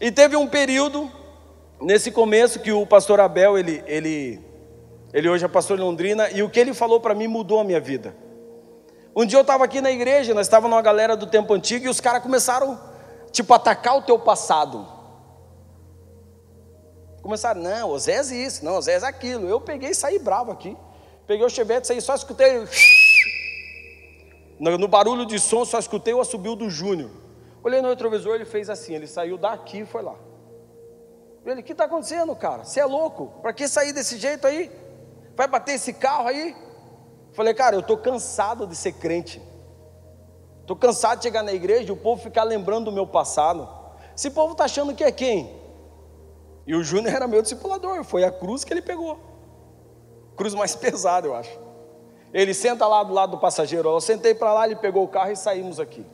E 0.00 0.10
teve 0.10 0.36
um 0.36 0.46
período, 0.46 1.10
nesse 1.80 2.10
começo, 2.10 2.60
que 2.60 2.72
o 2.72 2.86
pastor 2.86 3.20
Abel, 3.20 3.58
ele, 3.58 3.82
ele, 3.86 4.40
ele 5.12 5.28
hoje 5.28 5.44
é 5.44 5.48
pastor 5.48 5.78
em 5.78 5.82
Londrina, 5.82 6.30
e 6.30 6.42
o 6.42 6.48
que 6.48 6.58
ele 6.58 6.72
falou 6.72 7.00
para 7.00 7.14
mim 7.14 7.26
mudou 7.26 7.60
a 7.60 7.64
minha 7.64 7.80
vida. 7.80 8.14
Um 9.14 9.26
dia 9.26 9.38
eu 9.38 9.42
estava 9.42 9.64
aqui 9.64 9.80
na 9.80 9.90
igreja, 9.90 10.32
nós 10.32 10.46
estávamos 10.46 10.70
numa 10.70 10.82
galera 10.82 11.16
do 11.16 11.26
tempo 11.26 11.52
antigo, 11.52 11.84
e 11.84 11.88
os 11.88 12.00
caras 12.00 12.22
começaram, 12.22 12.80
tipo, 13.30 13.52
atacar 13.52 13.96
o 13.96 14.02
teu 14.02 14.18
passado. 14.18 14.99
Começaram, 17.22 17.60
não, 17.60 17.90
Osés 17.90 18.30
isso, 18.30 18.64
não, 18.64 18.76
Osés 18.76 19.02
aquilo. 19.02 19.48
Eu 19.48 19.60
peguei 19.60 19.90
e 19.90 19.94
saí 19.94 20.18
bravo 20.18 20.50
aqui. 20.50 20.76
Peguei 21.26 21.44
o 21.44 21.50
chevette, 21.50 21.86
saí, 21.86 22.00
só 22.00 22.14
escutei. 22.14 22.66
No, 24.58 24.86
barulho 24.86 25.24
de 25.24 25.38
som, 25.38 25.64
só 25.64 25.78
escutei 25.78 26.12
o 26.12 26.20
assobio 26.20 26.54
do 26.54 26.68
Júnior. 26.68 27.10
Olhei 27.64 27.80
no 27.80 27.88
retrovisor, 27.88 28.34
ele 28.34 28.44
fez 28.44 28.68
assim, 28.68 28.94
ele 28.94 29.06
saiu 29.06 29.38
daqui 29.38 29.78
e 29.78 29.86
foi 29.86 30.02
lá. 30.02 30.14
Ele, 31.46 31.62
o 31.62 31.64
que 31.64 31.72
está 31.72 31.84
acontecendo, 31.84 32.36
cara? 32.36 32.64
Você 32.64 32.78
é 32.78 32.84
louco? 32.84 33.40
Para 33.40 33.54
que 33.54 33.66
sair 33.66 33.94
desse 33.94 34.18
jeito 34.18 34.46
aí? 34.46 34.70
Vai 35.34 35.48
bater 35.48 35.76
esse 35.76 35.94
carro 35.94 36.28
aí? 36.28 36.54
Falei, 37.32 37.54
cara, 37.54 37.74
eu 37.74 37.80
estou 37.80 37.96
cansado 37.96 38.66
de 38.66 38.76
ser 38.76 38.92
crente. 38.92 39.40
Estou 40.60 40.76
cansado 40.76 41.18
de 41.18 41.24
chegar 41.24 41.42
na 41.42 41.52
igreja 41.54 41.88
e 41.88 41.92
o 41.92 41.96
povo 41.96 42.22
ficar 42.22 42.44
lembrando 42.44 42.86
do 42.86 42.92
meu 42.92 43.06
passado. 43.06 43.66
Esse 44.14 44.30
povo 44.30 44.52
está 44.52 44.64
achando 44.64 44.94
que 44.94 45.02
é 45.02 45.10
quem? 45.10 45.59
E 46.66 46.74
o 46.74 46.82
Júnior 46.82 47.14
era 47.14 47.26
meu 47.26 47.42
discipulador, 47.42 48.04
foi 48.04 48.24
a 48.24 48.30
cruz 48.30 48.64
que 48.64 48.72
ele 48.72 48.82
pegou. 48.82 49.18
Cruz 50.36 50.54
mais 50.54 50.74
pesada, 50.76 51.26
eu 51.26 51.34
acho. 51.34 51.58
Ele 52.32 52.54
senta 52.54 52.86
lá 52.86 53.02
do 53.02 53.12
lado 53.12 53.32
do 53.32 53.38
passageiro, 53.38 53.88
eu 53.88 54.00
sentei 54.00 54.34
para 54.34 54.52
lá, 54.52 54.66
ele 54.66 54.76
pegou 54.76 55.02
o 55.02 55.08
carro 55.08 55.32
e 55.32 55.36
saímos 55.36 55.80
aqui. 55.80 56.06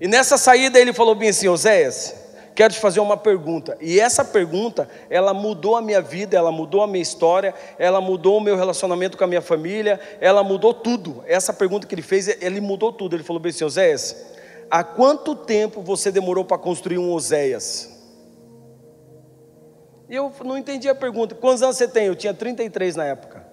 E 0.00 0.08
nessa 0.08 0.36
saída 0.36 0.80
ele 0.80 0.92
falou 0.92 1.14
bem 1.14 1.28
assim: 1.28 1.46
Oséias, 1.46 2.12
quero 2.56 2.74
te 2.74 2.80
fazer 2.80 2.98
uma 2.98 3.16
pergunta. 3.16 3.78
E 3.80 4.00
essa 4.00 4.24
pergunta, 4.24 4.88
ela 5.08 5.32
mudou 5.32 5.76
a 5.76 5.80
minha 5.80 6.00
vida, 6.00 6.36
ela 6.36 6.50
mudou 6.50 6.82
a 6.82 6.88
minha 6.88 7.00
história, 7.00 7.54
ela 7.78 8.00
mudou 8.00 8.38
o 8.38 8.40
meu 8.40 8.56
relacionamento 8.56 9.16
com 9.16 9.22
a 9.22 9.28
minha 9.28 9.40
família, 9.40 10.00
ela 10.20 10.42
mudou 10.42 10.74
tudo. 10.74 11.22
Essa 11.24 11.52
pergunta 11.52 11.86
que 11.86 11.94
ele 11.94 12.02
fez, 12.02 12.26
ele 12.42 12.60
mudou 12.60 12.92
tudo. 12.92 13.14
Ele 13.14 13.22
falou 13.22 13.38
bem 13.38 13.50
assim: 13.50 13.62
Oséias, 13.62 14.16
há 14.68 14.82
quanto 14.82 15.36
tempo 15.36 15.80
você 15.80 16.10
demorou 16.10 16.44
para 16.44 16.58
construir 16.58 16.98
um 16.98 17.12
Oséias? 17.12 17.91
E 20.12 20.14
eu 20.14 20.30
não 20.44 20.58
entendi 20.58 20.90
a 20.90 20.94
pergunta. 20.94 21.34
Quantos 21.34 21.62
anos 21.62 21.78
você 21.78 21.88
tem? 21.88 22.04
Eu 22.04 22.14
tinha 22.14 22.34
33 22.34 22.96
na 22.96 23.06
época. 23.06 23.46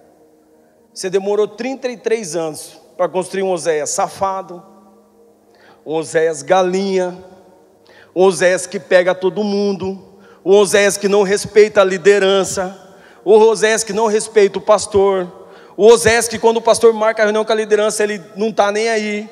Você 0.92 1.08
demorou 1.08 1.48
33 1.48 2.36
anos 2.36 2.78
para 2.98 3.08
construir 3.08 3.42
um 3.42 3.50
Oséias 3.50 3.88
safado, 3.88 4.62
um 5.86 5.94
Oséias 5.94 6.42
galinha, 6.42 7.16
um 8.14 8.24
Oséias 8.24 8.66
que 8.66 8.78
pega 8.78 9.14
todo 9.14 9.42
mundo, 9.42 10.18
um 10.44 10.54
Oséias 10.54 10.98
que 10.98 11.08
não 11.08 11.22
respeita 11.22 11.80
a 11.80 11.84
liderança, 11.84 12.78
o 13.24 13.32
Oséias 13.32 13.82
que 13.82 13.94
não 13.94 14.06
respeita 14.06 14.58
o 14.58 14.60
pastor, 14.60 15.48
o 15.78 15.86
Oséias 15.86 16.28
que 16.28 16.38
quando 16.38 16.58
o 16.58 16.62
pastor 16.62 16.92
marca 16.92 17.22
a 17.22 17.24
reunião 17.24 17.42
com 17.42 17.52
a 17.52 17.56
liderança, 17.56 18.02
ele 18.02 18.22
não 18.36 18.48
está 18.48 18.70
nem 18.70 18.90
aí. 18.90 19.30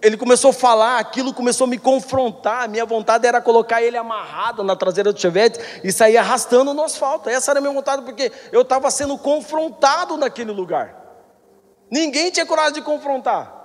Ele 0.00 0.16
começou 0.16 0.50
a 0.50 0.52
falar, 0.52 0.98
aquilo 0.98 1.34
começou 1.34 1.66
a 1.66 1.68
me 1.68 1.78
confrontar. 1.78 2.68
Minha 2.68 2.86
vontade 2.86 3.26
era 3.26 3.40
colocar 3.40 3.82
ele 3.82 3.96
amarrado 3.96 4.62
na 4.62 4.76
traseira 4.76 5.12
do 5.12 5.20
chevette 5.20 5.58
e 5.82 5.90
sair 5.90 6.16
arrastando 6.16 6.72
no 6.72 6.82
asfalto. 6.82 7.28
Essa 7.28 7.50
era 7.50 7.58
a 7.58 7.62
minha 7.62 7.74
vontade, 7.74 8.02
porque 8.02 8.30
eu 8.52 8.62
estava 8.62 8.90
sendo 8.90 9.18
confrontado 9.18 10.16
naquele 10.16 10.52
lugar. 10.52 11.02
Ninguém 11.90 12.30
tinha 12.30 12.46
coragem 12.46 12.74
de 12.74 12.82
confrontar. 12.82 13.62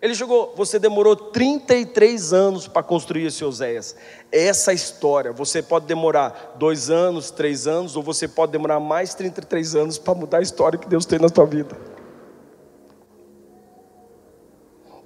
Ele 0.00 0.14
chegou, 0.14 0.52
você 0.56 0.78
demorou 0.78 1.16
33 1.16 2.32
anos 2.32 2.68
para 2.68 2.82
construir 2.82 3.26
esse 3.26 3.44
Oséias. 3.44 3.96
Essa 4.30 4.72
história, 4.72 5.32
você 5.32 5.62
pode 5.62 5.86
demorar 5.86 6.54
dois 6.56 6.90
anos, 6.90 7.30
três 7.30 7.66
anos, 7.66 7.96
ou 7.96 8.02
você 8.02 8.28
pode 8.28 8.52
demorar 8.52 8.78
mais 8.78 9.14
33 9.14 9.74
anos 9.74 9.98
para 9.98 10.14
mudar 10.14 10.38
a 10.38 10.42
história 10.42 10.78
que 10.78 10.88
Deus 10.88 11.06
tem 11.06 11.18
na 11.18 11.28
sua 11.28 11.46
vida. 11.46 11.95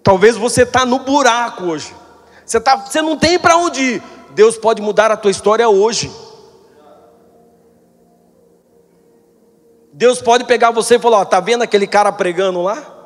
Talvez 0.03 0.37
você 0.37 0.63
está 0.63 0.85
no 0.85 1.01
buraco 1.01 1.65
hoje. 1.65 1.95
Você, 2.45 2.61
tá, 2.61 2.77
você 2.77 3.01
não 3.01 3.17
tem 3.17 3.39
para 3.39 3.57
onde 3.57 3.81
ir. 3.81 4.03
Deus 4.31 4.57
pode 4.57 4.81
mudar 4.81 5.11
a 5.11 5.17
tua 5.17 5.31
história 5.31 5.69
hoje. 5.69 6.11
Deus 9.93 10.23
pode 10.23 10.45
pegar 10.45 10.71
você 10.71 10.97
e 10.97 10.99
falar: 10.99 11.23
está 11.23 11.41
vendo 11.41 11.63
aquele 11.63 11.87
cara 11.87 12.11
pregando 12.13 12.63
lá? 12.63 12.97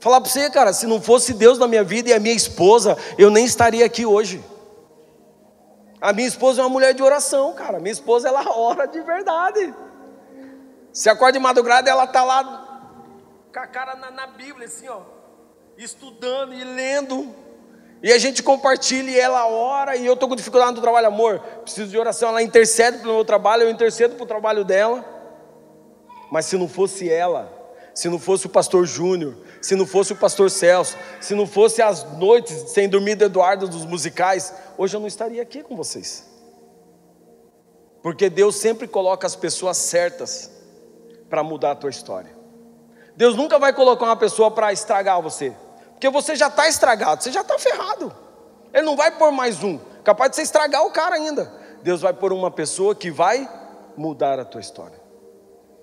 Falar 0.00 0.20
para 0.20 0.30
você, 0.30 0.48
cara, 0.50 0.72
se 0.72 0.86
não 0.86 1.00
fosse 1.00 1.34
Deus 1.34 1.58
na 1.58 1.66
minha 1.66 1.82
vida 1.82 2.10
e 2.10 2.12
a 2.12 2.20
minha 2.20 2.34
esposa, 2.34 2.96
eu 3.16 3.30
nem 3.30 3.44
estaria 3.44 3.84
aqui 3.84 4.06
hoje. 4.06 4.44
A 6.00 6.12
minha 6.12 6.28
esposa 6.28 6.60
é 6.60 6.64
uma 6.64 6.70
mulher 6.70 6.94
de 6.94 7.02
oração, 7.02 7.52
cara. 7.54 7.80
Minha 7.80 7.92
esposa 7.92 8.28
ela 8.28 8.44
ora 8.56 8.86
de 8.86 9.00
verdade. 9.00 9.74
Se 10.92 11.08
acorda 11.08 11.32
de 11.32 11.38
madrugada, 11.40 11.90
ela 11.90 12.06
tá 12.06 12.22
lá 12.22 12.67
com 13.52 13.60
a 13.60 13.66
cara 13.66 13.94
na, 13.96 14.10
na 14.10 14.26
Bíblia, 14.26 14.66
assim, 14.66 14.88
ó, 14.88 15.00
estudando 15.76 16.54
e 16.54 16.64
lendo. 16.64 17.34
E 18.02 18.12
a 18.12 18.18
gente 18.18 18.42
compartilha 18.42 19.10
e 19.10 19.18
ela 19.18 19.46
ora, 19.48 19.96
e 19.96 20.06
eu 20.06 20.14
estou 20.14 20.28
com 20.28 20.36
dificuldade 20.36 20.74
no 20.74 20.80
trabalho, 20.80 21.08
amor. 21.08 21.40
Preciso 21.62 21.90
de 21.90 21.98
oração. 21.98 22.28
Ela 22.28 22.42
intercede 22.42 22.98
pelo 22.98 23.14
meu 23.14 23.24
trabalho, 23.24 23.64
eu 23.64 23.70
intercedo 23.70 24.14
para 24.14 24.24
o 24.24 24.26
trabalho 24.26 24.64
dela. 24.64 25.04
Mas 26.30 26.46
se 26.46 26.56
não 26.56 26.68
fosse 26.68 27.10
ela, 27.10 27.52
se 27.94 28.08
não 28.08 28.18
fosse 28.18 28.46
o 28.46 28.50
pastor 28.50 28.86
Júnior, 28.86 29.36
se 29.60 29.74
não 29.74 29.86
fosse 29.86 30.12
o 30.12 30.16
pastor 30.16 30.50
Celso, 30.50 30.96
se 31.20 31.34
não 31.34 31.46
fosse 31.46 31.82
as 31.82 32.04
noites 32.18 32.70
sem 32.70 32.88
dormir 32.88 33.16
do 33.16 33.24
Eduardo 33.24 33.66
dos 33.66 33.84
musicais, 33.84 34.54
hoje 34.76 34.94
eu 34.94 35.00
não 35.00 35.08
estaria 35.08 35.42
aqui 35.42 35.64
com 35.64 35.74
vocês. 35.74 36.28
Porque 38.00 38.30
Deus 38.30 38.54
sempre 38.54 38.86
coloca 38.86 39.26
as 39.26 39.34
pessoas 39.34 39.76
certas 39.76 40.50
para 41.28 41.42
mudar 41.42 41.72
a 41.72 41.76
tua 41.76 41.90
história. 41.90 42.37
Deus 43.18 43.34
nunca 43.34 43.58
vai 43.58 43.72
colocar 43.72 44.04
uma 44.04 44.14
pessoa 44.14 44.48
para 44.48 44.72
estragar 44.72 45.20
você, 45.20 45.52
porque 45.90 46.08
você 46.08 46.36
já 46.36 46.46
está 46.46 46.68
estragado, 46.68 47.20
você 47.20 47.32
já 47.32 47.40
está 47.40 47.58
ferrado. 47.58 48.14
Ele 48.72 48.84
não 48.84 48.94
vai 48.94 49.10
pôr 49.10 49.32
mais 49.32 49.64
um, 49.64 49.76
capaz 50.04 50.30
de 50.30 50.36
você 50.36 50.42
estragar 50.42 50.86
o 50.86 50.92
cara 50.92 51.16
ainda. 51.16 51.52
Deus 51.82 52.00
vai 52.00 52.12
pôr 52.12 52.32
uma 52.32 52.48
pessoa 52.48 52.94
que 52.94 53.10
vai 53.10 53.50
mudar 53.96 54.38
a 54.38 54.44
tua 54.44 54.60
história. 54.60 55.00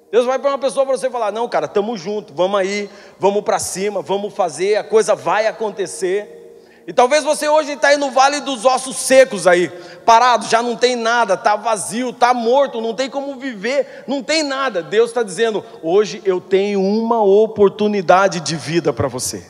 Deus 0.09 0.25
vai 0.25 0.39
para 0.39 0.51
uma 0.51 0.57
pessoa 0.57 0.85
para 0.85 0.97
você 0.97 1.09
falar: 1.09 1.33
não, 1.33 1.49
cara, 1.49 1.65
estamos 1.65 1.99
juntos, 1.99 2.33
vamos 2.33 2.57
aí, 2.57 2.89
vamos 3.19 3.43
para 3.43 3.59
cima, 3.59 4.01
vamos 4.01 4.33
fazer, 4.33 4.77
a 4.77 4.83
coisa 4.85 5.13
vai 5.13 5.45
acontecer. 5.45 6.44
E 6.87 6.93
talvez 6.93 7.23
você 7.23 7.49
hoje 7.49 7.71
está 7.71 7.87
aí 7.87 7.97
no 7.97 8.11
vale 8.11 8.41
dos 8.41 8.63
ossos 8.63 8.97
secos 8.97 9.47
aí, 9.47 9.69
parado, 10.05 10.45
já 10.45 10.61
não 10.61 10.75
tem 10.75 10.95
nada, 10.95 11.33
está 11.33 11.55
vazio, 11.55 12.11
está 12.11 12.31
morto, 12.31 12.79
não 12.79 12.93
tem 12.93 13.09
como 13.09 13.39
viver, 13.39 14.03
não 14.05 14.21
tem 14.21 14.43
nada. 14.43 14.83
Deus 14.83 15.09
está 15.09 15.23
dizendo: 15.23 15.65
hoje 15.81 16.21
eu 16.23 16.39
tenho 16.39 16.79
uma 16.79 17.23
oportunidade 17.23 18.39
de 18.39 18.55
vida 18.55 18.93
para 18.93 19.07
você. 19.07 19.49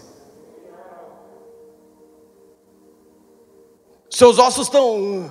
Seus 4.10 4.40
ossos 4.40 4.68
estão, 4.68 5.30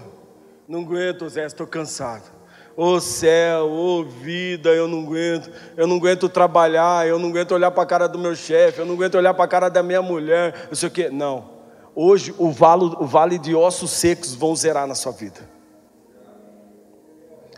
não 0.69 0.81
aguento, 0.81 1.27
Zé, 1.27 1.47
estou 1.47 1.67
cansado. 1.67 2.35
Ô 2.77 2.95
oh 2.95 3.01
céu, 3.01 3.67
ô 3.67 4.01
oh 4.01 4.05
vida, 4.05 4.69
eu 4.71 4.87
não 4.87 5.05
aguento, 5.05 5.51
eu 5.75 5.87
não 5.87 5.97
aguento 5.97 6.29
trabalhar, 6.29 7.07
eu 7.07 7.19
não 7.19 7.31
aguento 7.31 7.53
olhar 7.53 7.71
para 7.71 7.85
a 7.85 7.87
cara 7.87 8.09
do 8.09 8.19
meu 8.19 8.35
chefe, 8.35 8.81
eu 8.81 8.85
não 8.85 8.95
aguento 8.95 9.15
olhar 9.15 9.33
para 9.33 9.45
a 9.45 9.49
cara 9.49 9.69
da 9.71 9.83
minha 9.83 10.03
mulher, 10.03 10.67
não 10.69 10.75
sei 10.75 10.89
o 10.89 10.93
quê. 10.93 11.09
Não. 11.09 11.54
Hoje 11.97 12.35
o 12.39 12.51
vale, 12.51 12.85
o 12.99 13.07
vale 13.07 13.39
de 13.39 13.55
ossos 13.55 13.91
secos 13.91 14.35
vão 14.35 14.55
zerar 14.57 14.87
na 14.87 14.95
sua 14.95 15.13
vida. 15.13 15.49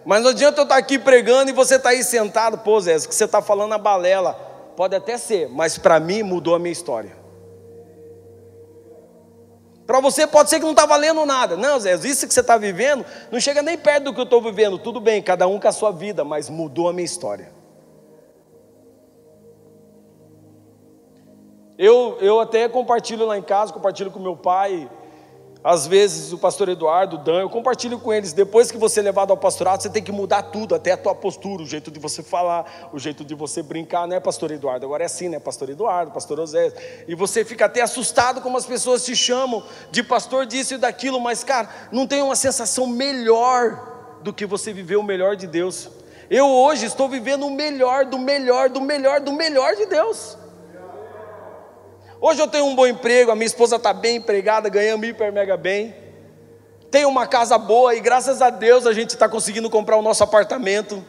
Mas 0.05 0.22
não 0.22 0.31
adianta 0.31 0.61
eu 0.61 0.64
estar 0.64 0.77
aqui 0.77 0.99
pregando 0.99 1.51
e 1.51 1.55
você 1.55 1.77
estar 1.77 1.90
tá 1.90 1.94
aí 1.96 2.05
sentado, 2.05 2.59
pô, 2.59 2.79
Zé, 2.81 2.94
que 2.94 3.14
você 3.14 3.25
está 3.25 3.42
falando 3.42 3.72
a 3.72 3.79
balela. 3.79 4.35
Pode 4.77 4.94
até 4.94 5.16
ser, 5.16 5.49
mas 5.49 5.79
para 5.79 5.99
mim 5.99 6.22
mudou 6.22 6.55
a 6.55 6.59
minha 6.59 6.72
história. 6.72 7.16
Para 9.87 10.01
você 10.01 10.27
pode 10.27 10.51
ser 10.51 10.59
que 10.59 10.64
não 10.64 10.72
está 10.72 10.85
valendo 10.85 11.25
nada. 11.25 11.57
Não, 11.57 11.81
Zé, 11.81 11.94
isso 11.94 12.27
que 12.27 12.35
você 12.35 12.40
está 12.40 12.59
vivendo 12.59 13.05
não 13.33 13.40
chega 13.40 13.62
nem 13.62 13.79
perto 13.79 14.05
do 14.05 14.14
que 14.14 14.20
eu 14.20 14.25
estou 14.25 14.42
vivendo. 14.42 14.79
Tudo 14.79 15.01
bem, 15.01 15.22
cada 15.22 15.46
um 15.46 15.59
com 15.59 15.68
a 15.68 15.72
sua 15.72 15.90
vida, 15.90 16.25
mas 16.25 16.51
mudou 16.51 16.88
a 16.88 16.92
minha 16.92 17.05
história. 17.05 17.55
Eu, 21.78 22.16
eu 22.20 22.40
até 22.40 22.68
compartilho 22.68 23.26
lá 23.26 23.36
em 23.36 23.42
casa, 23.42 23.72
compartilho 23.72 24.10
com 24.10 24.18
meu 24.18 24.36
pai, 24.36 24.88
às 25.68 25.84
vezes 25.84 26.32
o 26.32 26.38
pastor 26.38 26.68
Eduardo, 26.68 27.16
o 27.16 27.18
Dan, 27.18 27.40
eu 27.40 27.50
compartilho 27.50 27.98
com 27.98 28.12
eles. 28.12 28.32
Depois 28.32 28.70
que 28.70 28.78
você 28.78 29.00
é 29.00 29.02
levado 29.02 29.32
ao 29.32 29.36
pastorado, 29.36 29.82
você 29.82 29.90
tem 29.90 30.00
que 30.00 30.12
mudar 30.12 30.44
tudo, 30.44 30.76
até 30.76 30.92
a 30.92 30.96
tua 30.96 31.12
postura, 31.12 31.60
o 31.60 31.66
jeito 31.66 31.90
de 31.90 31.98
você 31.98 32.22
falar, 32.22 32.88
o 32.92 32.98
jeito 33.00 33.24
de 33.24 33.34
você 33.34 33.64
brincar, 33.64 34.06
né, 34.06 34.20
pastor 34.20 34.52
Eduardo? 34.52 34.86
Agora 34.86 35.02
é 35.02 35.06
assim, 35.06 35.28
né, 35.28 35.40
pastor 35.40 35.68
Eduardo, 35.68 36.12
pastor 36.12 36.38
Osés. 36.38 36.72
E 37.08 37.16
você 37.16 37.44
fica 37.44 37.64
até 37.64 37.82
assustado 37.82 38.40
como 38.40 38.56
as 38.56 38.64
pessoas 38.64 39.04
te 39.04 39.16
chamam 39.16 39.60
de 39.90 40.04
pastor 40.04 40.46
disso 40.46 40.74
e 40.74 40.78
daquilo, 40.78 41.20
mas 41.20 41.42
cara, 41.42 41.68
não 41.90 42.06
tem 42.06 42.22
uma 42.22 42.36
sensação 42.36 42.86
melhor 42.86 44.20
do 44.22 44.32
que 44.32 44.46
você 44.46 44.72
viver 44.72 44.96
o 44.96 45.02
melhor 45.02 45.34
de 45.34 45.48
Deus. 45.48 45.90
Eu 46.30 46.46
hoje 46.46 46.86
estou 46.86 47.08
vivendo 47.08 47.44
o 47.44 47.50
melhor, 47.50 48.04
do 48.04 48.18
melhor, 48.18 48.70
do 48.70 48.80
melhor, 48.80 49.20
do 49.20 49.32
melhor 49.32 49.74
de 49.74 49.86
Deus. 49.86 50.38
Hoje 52.20 52.40
eu 52.40 52.48
tenho 52.48 52.64
um 52.64 52.74
bom 52.74 52.87
emprego, 52.87 53.31
a 53.31 53.35
minha 53.35 53.46
esposa 53.46 53.76
está 53.76 53.92
bem 53.92 54.16
empregada, 54.16 54.68
ganhamos 54.68 55.07
hiper 55.07 55.33
mega 55.33 55.57
bem. 55.57 55.94
Tenho 56.90 57.09
uma 57.09 57.26
casa 57.26 57.59
boa 57.59 57.94
e 57.94 58.00
graças 58.00 58.40
a 58.40 58.48
Deus 58.48 58.87
a 58.87 58.92
gente 58.92 59.11
está 59.11 59.29
conseguindo 59.29 59.68
comprar 59.68 59.96
o 59.96 60.02
nosso 60.02 60.24
apartamento. 60.24 61.05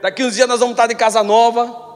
Daqui 0.00 0.24
uns 0.24 0.34
dias 0.34 0.48
nós 0.48 0.60
vamos 0.60 0.72
estar 0.72 0.86
de 0.86 0.94
casa 0.94 1.22
nova. 1.22 1.90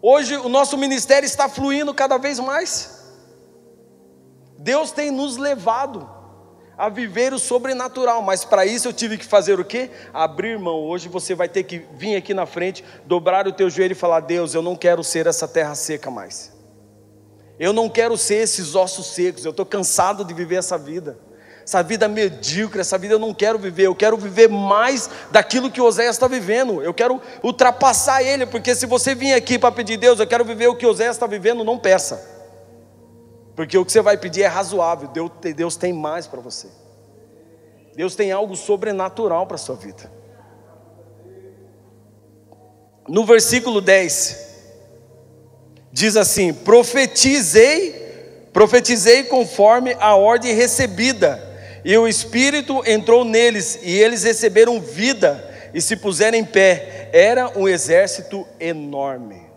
Hoje 0.00 0.36
o 0.36 0.48
nosso 0.48 0.76
ministério 0.78 1.26
está 1.26 1.48
fluindo 1.48 1.92
cada 1.92 2.16
vez 2.16 2.38
mais. 2.38 3.02
Deus 4.58 4.92
tem 4.92 5.10
nos 5.10 5.36
levado 5.36 6.08
a 6.76 6.88
viver 6.88 7.32
o 7.32 7.38
sobrenatural, 7.38 8.22
mas 8.22 8.44
para 8.44 8.64
isso 8.64 8.88
eu 8.88 8.92
tive 8.92 9.18
que 9.18 9.24
fazer 9.24 9.60
o 9.60 9.64
quê? 9.64 9.90
Abrir 10.12 10.58
mão. 10.58 10.80
Hoje 10.80 11.08
você 11.08 11.34
vai 11.34 11.48
ter 11.48 11.62
que 11.64 11.84
vir 11.94 12.16
aqui 12.16 12.32
na 12.32 12.46
frente, 12.46 12.84
dobrar 13.04 13.46
o 13.46 13.52
teu 13.52 13.68
joelho 13.68 13.92
e 13.92 13.96
falar: 13.96 14.20
Deus, 14.20 14.54
eu 14.54 14.62
não 14.62 14.74
quero 14.74 15.04
ser 15.04 15.26
essa 15.26 15.46
terra 15.46 15.74
seca 15.74 16.10
mais. 16.10 16.52
Eu 17.58 17.72
não 17.72 17.88
quero 17.88 18.16
ser 18.16 18.36
esses 18.36 18.74
ossos 18.74 19.06
secos. 19.08 19.44
Eu 19.44 19.50
estou 19.50 19.66
cansado 19.66 20.24
de 20.24 20.34
viver 20.34 20.56
essa 20.56 20.78
vida. 20.78 21.18
Essa 21.64 21.80
vida 21.80 22.08
medíocre, 22.08 22.80
essa 22.80 22.98
vida 22.98 23.14
eu 23.14 23.18
não 23.18 23.32
quero 23.32 23.58
viver. 23.58 23.86
Eu 23.86 23.94
quero 23.94 24.16
viver 24.16 24.48
mais 24.48 25.08
daquilo 25.30 25.70
que 25.70 25.80
Oséias 25.80 26.16
está 26.16 26.26
vivendo. 26.26 26.82
Eu 26.82 26.92
quero 26.92 27.20
ultrapassar 27.42 28.22
ele, 28.22 28.46
porque 28.46 28.74
se 28.74 28.86
você 28.86 29.14
vir 29.14 29.34
aqui 29.34 29.58
para 29.58 29.70
pedir 29.70 29.96
Deus, 29.96 30.18
eu 30.18 30.26
quero 30.26 30.44
viver 30.44 30.66
o 30.66 30.74
que 30.74 30.86
Oséias 30.86 31.14
está 31.14 31.26
vivendo, 31.26 31.62
não 31.62 31.78
peça. 31.78 32.41
Porque 33.54 33.76
o 33.76 33.84
que 33.84 33.92
você 33.92 34.00
vai 34.00 34.16
pedir 34.16 34.42
é 34.42 34.46
razoável, 34.46 35.10
Deus, 35.54 35.76
tem 35.76 35.92
mais 35.92 36.26
para 36.26 36.40
você. 36.40 36.68
Deus 37.94 38.14
tem 38.14 38.32
algo 38.32 38.56
sobrenatural 38.56 39.46
para 39.46 39.56
a 39.56 39.58
sua 39.58 39.76
vida. 39.76 40.10
No 43.06 43.26
versículo 43.26 43.80
10, 43.80 44.38
diz 45.92 46.16
assim: 46.16 46.54
profetizei, 46.54 48.48
profetizei 48.52 49.24
conforme 49.24 49.94
a 50.00 50.14
ordem 50.14 50.54
recebida, 50.54 51.42
e 51.84 51.96
o 51.98 52.08
Espírito 52.08 52.82
entrou 52.86 53.24
neles, 53.24 53.78
e 53.82 53.90
eles 54.00 54.22
receberam 54.22 54.80
vida 54.80 55.50
e 55.74 55.80
se 55.80 55.96
puseram 55.96 56.38
em 56.38 56.44
pé. 56.44 57.10
Era 57.12 57.58
um 57.58 57.68
exército 57.68 58.46
enorme. 58.58 59.51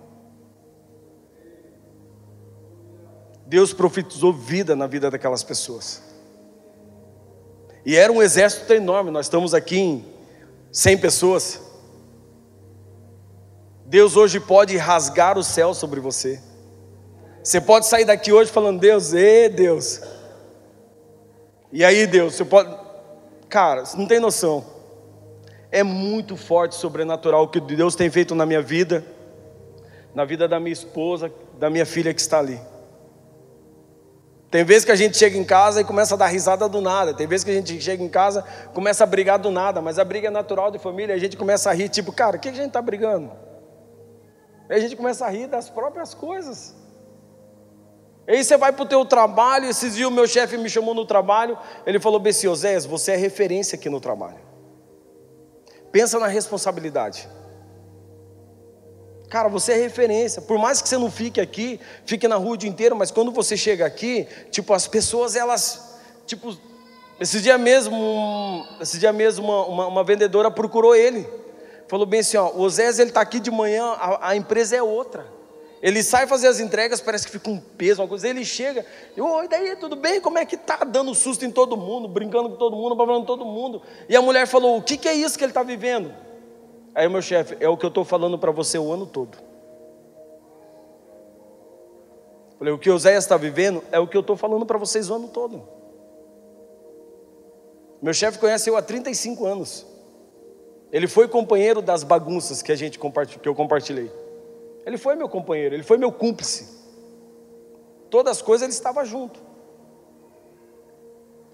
Deus 3.56 3.72
profetizou 3.72 4.34
vida 4.34 4.76
na 4.76 4.86
vida 4.86 5.10
daquelas 5.10 5.42
pessoas. 5.42 6.04
E 7.86 7.96
era 7.96 8.12
um 8.12 8.22
exército 8.22 8.74
enorme, 8.74 9.12
nós 9.12 9.28
estamos 9.28 9.54
aqui 9.54 9.78
em 9.80 10.06
100 10.74 10.98
pessoas. 10.98 11.62
Deus 13.86 14.18
hoje 14.18 14.42
pode 14.42 14.76
rasgar 14.76 15.38
o 15.38 15.44
céu 15.44 15.74
sobre 15.74 16.02
você. 16.02 16.42
Você 17.42 17.62
pode 17.62 17.86
sair 17.86 18.04
daqui 18.04 18.34
hoje 18.34 18.52
falando, 18.52 18.78
Deus, 18.78 19.14
ê 19.14 19.48
Deus. 19.48 20.02
E 21.72 21.86
aí, 21.86 22.06
Deus, 22.06 22.36
você 22.36 22.44
pode. 22.44 22.78
Cara, 23.48 23.86
você 23.86 23.96
não 23.96 24.06
tem 24.06 24.20
noção. 24.20 24.66
É 25.72 25.82
muito 25.82 26.36
forte, 26.36 26.76
sobrenatural 26.76 27.44
o 27.44 27.48
que 27.48 27.62
Deus 27.62 27.96
tem 27.96 28.10
feito 28.10 28.36
na 28.36 28.46
minha 28.46 28.62
vida, 28.62 29.06
na 30.14 30.26
vida 30.26 30.46
da 30.46 30.60
minha 30.60 30.74
esposa, 30.74 31.32
da 31.58 31.70
minha 31.70 31.86
filha 31.86 32.14
que 32.14 32.20
está 32.20 32.40
ali. 32.40 32.60
Tem 34.56 34.64
vezes 34.64 34.86
que 34.86 34.92
a 34.94 34.96
gente 34.96 35.18
chega 35.18 35.38
em 35.38 35.44
casa 35.44 35.82
e 35.82 35.84
começa 35.84 36.14
a 36.14 36.18
dar 36.18 36.28
risada 36.28 36.70
do 36.70 36.80
nada. 36.80 37.14
Tem 37.14 37.28
vezes 37.28 37.44
que 37.44 37.52
a 37.52 37.54
gente 37.54 37.78
chega 37.82 38.02
em 38.02 38.08
casa 38.08 38.42
começa 38.74 39.04
a 39.04 39.06
brigar 39.06 39.38
do 39.38 39.52
nada, 39.52 39.82
mas 39.82 40.00
a 40.00 40.06
briga 40.06 40.30
é 40.30 40.32
natural 40.32 40.72
de 40.72 40.80
família. 40.80 41.14
A 41.14 41.18
gente 41.18 41.36
começa 41.36 41.70
a 41.70 41.74
rir, 41.74 41.90
tipo, 41.90 42.14
cara, 42.14 42.38
o 42.38 42.40
que 42.40 42.48
a 42.48 42.54
gente 42.54 42.68
está 42.68 42.82
brigando? 42.82 43.34
Aí 44.70 44.78
a 44.78 44.80
gente 44.80 44.96
começa 44.96 45.26
a 45.26 45.30
rir 45.30 45.48
das 45.48 45.70
próprias 45.70 46.14
coisas. 46.14 46.74
Aí 48.26 48.42
você 48.42 48.56
vai 48.56 48.72
para 48.72 48.84
o 48.84 48.86
teu 48.86 49.04
trabalho, 49.04 49.66
esses 49.66 49.94
dias 49.94 50.08
o 50.08 50.12
meu 50.12 50.26
chefe 50.26 50.58
me 50.58 50.70
chamou 50.70 50.96
no 50.96 51.06
trabalho, 51.06 51.58
ele 51.86 52.00
falou, 52.00 52.18
Bessiosés, 52.18 52.86
você 52.86 53.12
é 53.12 53.18
referência 53.18 53.76
aqui 53.76 53.90
no 53.90 54.00
trabalho. 54.00 54.40
Pensa 55.92 56.18
na 56.18 56.28
responsabilidade. 56.28 57.28
Cara, 59.36 59.50
você 59.50 59.74
é 59.74 59.76
referência. 59.76 60.42
Por 60.42 60.58
mais 60.58 60.82
que 60.82 60.88
você 60.88 60.98
não 60.98 61.12
fique 61.12 61.42
aqui, 61.42 61.78
fique 62.06 62.26
na 62.26 62.38
rua 62.38 62.54
o 62.54 62.58
dia 62.58 62.70
inteiro, 62.70 62.96
mas 62.96 63.12
quando 63.12 63.34
você 63.34 63.58
chega 63.58 63.86
aqui, 63.86 64.26
tipo, 64.50 64.74
as 64.74 64.88
pessoas, 64.88 65.36
elas, 65.36 66.00
tipo, 66.26 66.58
esse 67.20 67.42
dia 67.42 67.58
mesmo, 67.58 68.66
esse 68.80 68.98
dia 68.98 69.12
mesmo, 69.12 69.44
uma, 69.44 69.66
uma, 69.66 69.88
uma 69.88 70.04
vendedora 70.06 70.50
procurou 70.50 70.96
ele. 70.96 71.28
Falou 71.90 72.06
bem 72.06 72.22
assim: 72.22 72.38
ó, 72.38 72.50
o 72.52 72.62
Osés 72.62 72.98
ele 72.98 73.10
está 73.10 73.20
aqui 73.20 73.42
de 73.42 73.52
manhã, 73.52 73.84
a, 74.00 74.30
a, 74.30 74.36
empresa 74.38 74.78
é 74.78 74.82
outra. 74.82 75.26
Ele 75.82 76.02
sai 76.02 76.26
fazer 76.28 76.48
as 76.48 76.62
entregas, 76.62 77.02
parece 77.02 77.26
que 77.26 77.34
fica 77.34 77.50
um 77.50 77.60
peso, 77.60 78.02
uma 78.02 78.08
coisa. 78.08 78.30
Ele 78.30 78.46
chega, 78.46 78.86
oi, 79.18 79.48
daí, 79.50 79.76
tudo 79.76 79.98
bem? 79.98 80.22
Como 80.22 80.40
é 80.40 80.46
que 80.46 80.56
tá? 80.56 80.78
Dando 80.78 81.14
susto 81.14 81.44
em 81.44 81.52
todo 81.52 81.76
mundo, 81.76 82.08
brincando 82.08 82.52
com 82.52 82.56
todo 82.56 82.78
mundo, 82.78 82.96
falando 82.96 83.26
todo 83.26 83.44
mundo. 83.44 83.82
E 84.08 84.16
a 84.16 84.22
mulher 84.22 84.48
falou: 84.48 84.78
o 84.78 84.82
que, 84.82 84.96
que 84.96 85.10
é 85.10 85.14
isso 85.14 85.38
que 85.38 85.44
ele 85.44 85.52
está 85.52 85.62
vivendo? 85.62 86.24
Aí 86.96 87.10
meu 87.10 87.22
chefe, 87.22 87.58
é 87.60 87.68
o 87.68 87.76
que 87.76 87.86
eu 87.86 87.90
estou 87.90 88.06
falando 88.06 88.40
para 88.40 88.52
você 88.52 88.80
o 88.80 88.92
ano 88.92 89.06
todo. 89.06 89.38
Falei, 92.58 92.74
o 92.74 92.80
que 92.80 92.90
Oséias 92.90 93.26
está 93.26 93.36
vivendo 93.36 93.84
é 93.92 94.00
o 94.00 94.08
que 94.08 94.16
eu 94.16 94.22
estou 94.22 94.38
falando 94.38 94.66
para 94.66 94.78
vocês 94.78 95.10
o 95.10 95.16
ano 95.16 95.28
todo. 95.28 95.62
Meu 98.02 98.14
chefe 98.14 98.40
conhece 98.40 98.70
eu 98.70 98.78
há 98.78 98.82
35 98.82 99.46
anos. 99.46 99.86
Ele 100.90 101.08
foi 101.08 101.28
companheiro 101.28 101.82
das 101.82 102.02
bagunças 102.02 102.62
que 102.62 102.72
a 102.72 102.76
gente 102.76 102.98
que 102.98 103.50
eu 103.50 103.56
compartilhei. 103.56 104.10
Ele 104.86 104.98
foi 104.98 105.16
meu 105.16 105.28
companheiro, 105.28 105.76
ele 105.76 105.84
foi 105.84 105.98
meu 105.98 106.14
cúmplice. 106.14 106.80
Todas 108.10 108.38
as 108.38 108.42
coisas 108.42 108.64
ele 108.64 108.72
estava 108.72 109.04
junto. 109.04 109.45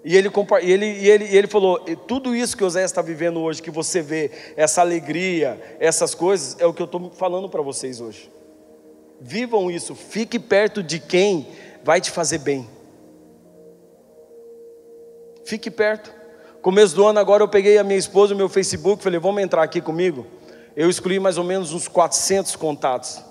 E 0.04 0.18
ele, 0.18 0.30
e 0.30 0.72
ele, 0.72 0.86
e 0.86 1.10
ele, 1.10 1.26
e 1.26 1.38
ele 1.38 1.48
falou: 1.48 1.80
tudo 2.08 2.36
isso 2.36 2.58
que 2.58 2.64
o 2.64 2.70
Zé 2.70 2.84
está 2.84 3.02
vivendo 3.02 3.40
hoje, 3.40 3.62
que 3.62 3.70
você 3.70 4.02
vê, 4.02 4.32
essa 4.56 4.82
alegria, 4.82 5.62
essas 5.80 6.16
coisas, 6.16 6.56
é 6.60 6.66
o 6.66 6.74
que 6.74 6.82
eu 6.82 6.86
estou 6.86 7.12
falando 7.12 7.48
para 7.48 7.62
vocês 7.62 8.02
hoje. 8.02 8.32
Vivam 9.20 9.70
isso, 9.70 9.94
fique 9.94 10.40
perto 10.40 10.82
de 10.82 11.00
quem 11.00 11.48
vai 11.84 12.02
te 12.02 12.10
fazer 12.10 12.40
bem. 12.40 12.68
Fique 15.46 15.70
perto. 15.70 16.12
Começo 16.62 16.96
do 16.96 17.06
ano 17.06 17.20
agora 17.20 17.44
eu 17.44 17.48
peguei 17.48 17.78
a 17.78 17.84
minha 17.84 18.00
esposa, 18.00 18.34
o 18.34 18.38
meu 18.38 18.50
Facebook, 18.50 19.04
falei: 19.04 19.20
vamos 19.20 19.42
entrar 19.44 19.62
aqui 19.62 19.82
comigo. 19.82 20.26
Eu 20.76 20.90
escolhi 20.90 21.20
mais 21.20 21.38
ou 21.38 21.44
menos 21.44 21.74
uns 21.74 21.88
400 21.88 22.56
contatos 22.56 23.31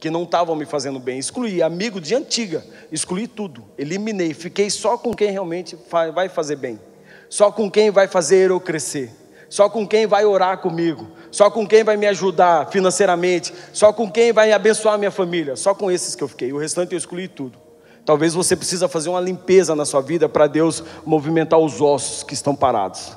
que 0.00 0.08
não 0.08 0.22
estavam 0.22 0.56
me 0.56 0.64
fazendo 0.64 0.98
bem. 0.98 1.18
Excluí, 1.18 1.62
amigo 1.62 2.00
de 2.00 2.14
antiga, 2.14 2.64
excluí 2.90 3.28
tudo, 3.28 3.62
eliminei, 3.76 4.32
fiquei 4.32 4.70
só 4.70 4.96
com 4.96 5.12
quem 5.12 5.30
realmente 5.30 5.76
vai 6.14 6.28
fazer 6.28 6.56
bem, 6.56 6.80
só 7.28 7.52
com 7.52 7.70
quem 7.70 7.90
vai 7.90 8.08
fazer 8.08 8.50
eu 8.50 8.58
crescer, 8.58 9.10
só 9.50 9.68
com 9.68 9.86
quem 9.86 10.06
vai 10.06 10.24
orar 10.24 10.58
comigo, 10.58 11.06
só 11.30 11.50
com 11.50 11.66
quem 11.66 11.84
vai 11.84 11.98
me 11.98 12.06
ajudar 12.06 12.70
financeiramente, 12.70 13.52
só 13.74 13.92
com 13.92 14.10
quem 14.10 14.32
vai 14.32 14.52
abençoar 14.52 14.98
minha 14.98 15.10
família, 15.10 15.54
só 15.54 15.74
com 15.74 15.90
esses 15.90 16.14
que 16.14 16.24
eu 16.24 16.28
fiquei. 16.28 16.50
O 16.50 16.58
restante 16.58 16.92
eu 16.92 16.98
excluí 16.98 17.28
tudo. 17.28 17.58
Talvez 18.04 18.32
você 18.32 18.56
precisa 18.56 18.88
fazer 18.88 19.10
uma 19.10 19.20
limpeza 19.20 19.76
na 19.76 19.84
sua 19.84 20.00
vida 20.00 20.28
para 20.28 20.46
Deus 20.46 20.82
movimentar 21.04 21.58
os 21.58 21.80
ossos 21.80 22.22
que 22.22 22.32
estão 22.32 22.56
parados. 22.56 23.16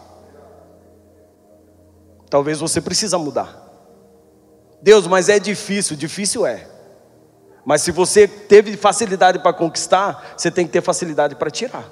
Talvez 2.29 2.59
você 2.59 2.81
precisa 2.81 3.17
mudar. 3.17 3.63
Deus, 4.81 5.07
mas 5.07 5.29
é 5.29 5.39
difícil, 5.39 5.95
difícil 5.95 6.45
é. 6.45 6.72
Mas 7.65 7.81
se 7.81 7.91
você 7.91 8.27
teve 8.27 8.75
facilidade 8.75 9.39
para 9.39 9.53
conquistar, 9.53 10.35
você 10.37 10.51
tem 10.51 10.65
que 10.65 10.73
ter 10.73 10.81
facilidade 10.81 11.35
para 11.35 11.49
tirar. 11.49 11.89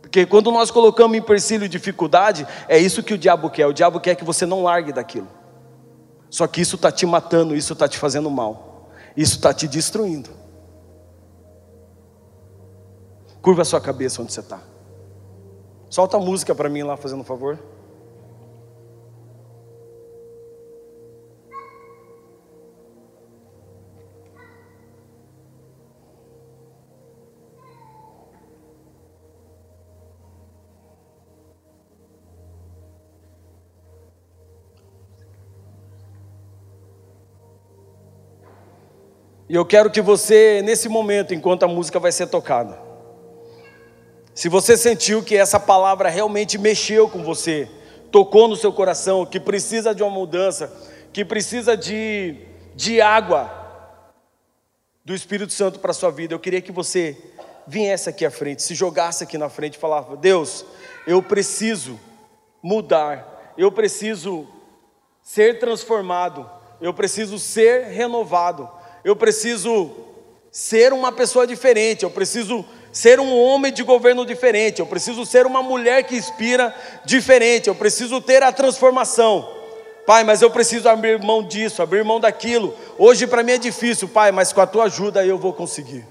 Porque 0.00 0.24
quando 0.24 0.52
nós 0.52 0.70
colocamos 0.70 1.16
em 1.16 1.20
empecilho 1.20 1.68
dificuldade, 1.68 2.46
é 2.68 2.78
isso 2.78 3.02
que 3.02 3.12
o 3.12 3.18
diabo 3.18 3.50
quer. 3.50 3.66
O 3.66 3.72
diabo 3.72 4.00
quer 4.00 4.14
que 4.14 4.24
você 4.24 4.46
não 4.46 4.62
largue 4.62 4.92
daquilo. 4.92 5.28
Só 6.30 6.46
que 6.46 6.60
isso 6.60 6.76
está 6.76 6.92
te 6.92 7.04
matando, 7.04 7.56
isso 7.56 7.72
está 7.72 7.88
te 7.88 7.98
fazendo 7.98 8.30
mal, 8.30 8.88
isso 9.16 9.36
está 9.36 9.52
te 9.52 9.66
destruindo. 9.66 10.30
Curva 13.42 13.62
a 13.62 13.64
sua 13.64 13.80
cabeça 13.80 14.22
onde 14.22 14.32
você 14.32 14.40
está. 14.40 14.60
Solta 15.88 16.16
a 16.16 16.20
música 16.20 16.54
para 16.54 16.68
mim 16.68 16.82
lá, 16.82 16.96
fazendo 16.96 17.20
um 17.20 17.24
favor. 17.24 17.58
E 39.48 39.54
eu 39.54 39.64
quero 39.64 39.90
que 39.90 40.00
você, 40.00 40.60
nesse 40.62 40.88
momento, 40.88 41.32
enquanto 41.32 41.62
a 41.62 41.68
música 41.68 42.00
vai 42.00 42.10
ser 42.10 42.26
tocada, 42.26 42.78
se 44.34 44.48
você 44.48 44.76
sentiu 44.76 45.22
que 45.22 45.36
essa 45.36 45.58
palavra 45.58 46.08
realmente 46.08 46.58
mexeu 46.58 47.08
com 47.08 47.22
você, 47.22 47.68
tocou 48.10 48.48
no 48.48 48.56
seu 48.56 48.72
coração, 48.72 49.24
que 49.24 49.40
precisa 49.40 49.94
de 49.94 50.02
uma 50.02 50.10
mudança, 50.10 50.72
que 51.12 51.24
precisa 51.24 51.76
de, 51.76 52.36
de 52.74 53.00
água 53.00 53.50
do 55.04 55.14
Espírito 55.14 55.52
Santo 55.52 55.78
para 55.78 55.92
a 55.92 55.94
sua 55.94 56.10
vida, 56.10 56.34
eu 56.34 56.38
queria 56.40 56.60
que 56.60 56.72
você 56.72 57.16
viesse 57.66 58.08
aqui 58.08 58.24
à 58.24 58.30
frente, 58.30 58.62
se 58.62 58.74
jogasse 58.74 59.24
aqui 59.24 59.38
na 59.38 59.48
frente 59.48 59.74
e 59.74 59.78
falava: 59.78 60.16
Deus, 60.16 60.64
eu 61.06 61.22
preciso 61.22 61.98
mudar, 62.62 63.54
eu 63.56 63.70
preciso 63.72 64.46
ser 65.22 65.58
transformado, 65.58 66.48
eu 66.80 66.92
preciso 66.92 67.38
ser 67.38 67.86
renovado, 67.86 68.68
eu 69.06 69.14
preciso 69.14 69.92
ser 70.50 70.92
uma 70.92 71.12
pessoa 71.12 71.46
diferente, 71.46 72.02
eu 72.02 72.10
preciso 72.10 72.64
ser 72.90 73.20
um 73.20 73.38
homem 73.38 73.72
de 73.72 73.84
governo 73.84 74.26
diferente, 74.26 74.80
eu 74.80 74.86
preciso 74.86 75.24
ser 75.24 75.46
uma 75.46 75.62
mulher 75.62 76.02
que 76.02 76.16
inspira 76.16 76.74
diferente, 77.04 77.68
eu 77.68 77.74
preciso 77.76 78.20
ter 78.20 78.42
a 78.42 78.50
transformação. 78.50 79.48
Pai, 80.04 80.24
mas 80.24 80.42
eu 80.42 80.50
preciso 80.50 80.88
abrir 80.88 81.22
mão 81.22 81.40
disso, 81.40 81.82
abrir 81.82 82.02
mão 82.02 82.18
daquilo. 82.18 82.74
Hoje 82.98 83.28
para 83.28 83.44
mim 83.44 83.52
é 83.52 83.58
difícil, 83.58 84.08
Pai, 84.08 84.32
mas 84.32 84.52
com 84.52 84.60
a 84.60 84.66
tua 84.66 84.86
ajuda 84.86 85.24
eu 85.24 85.38
vou 85.38 85.52
conseguir. 85.52 86.04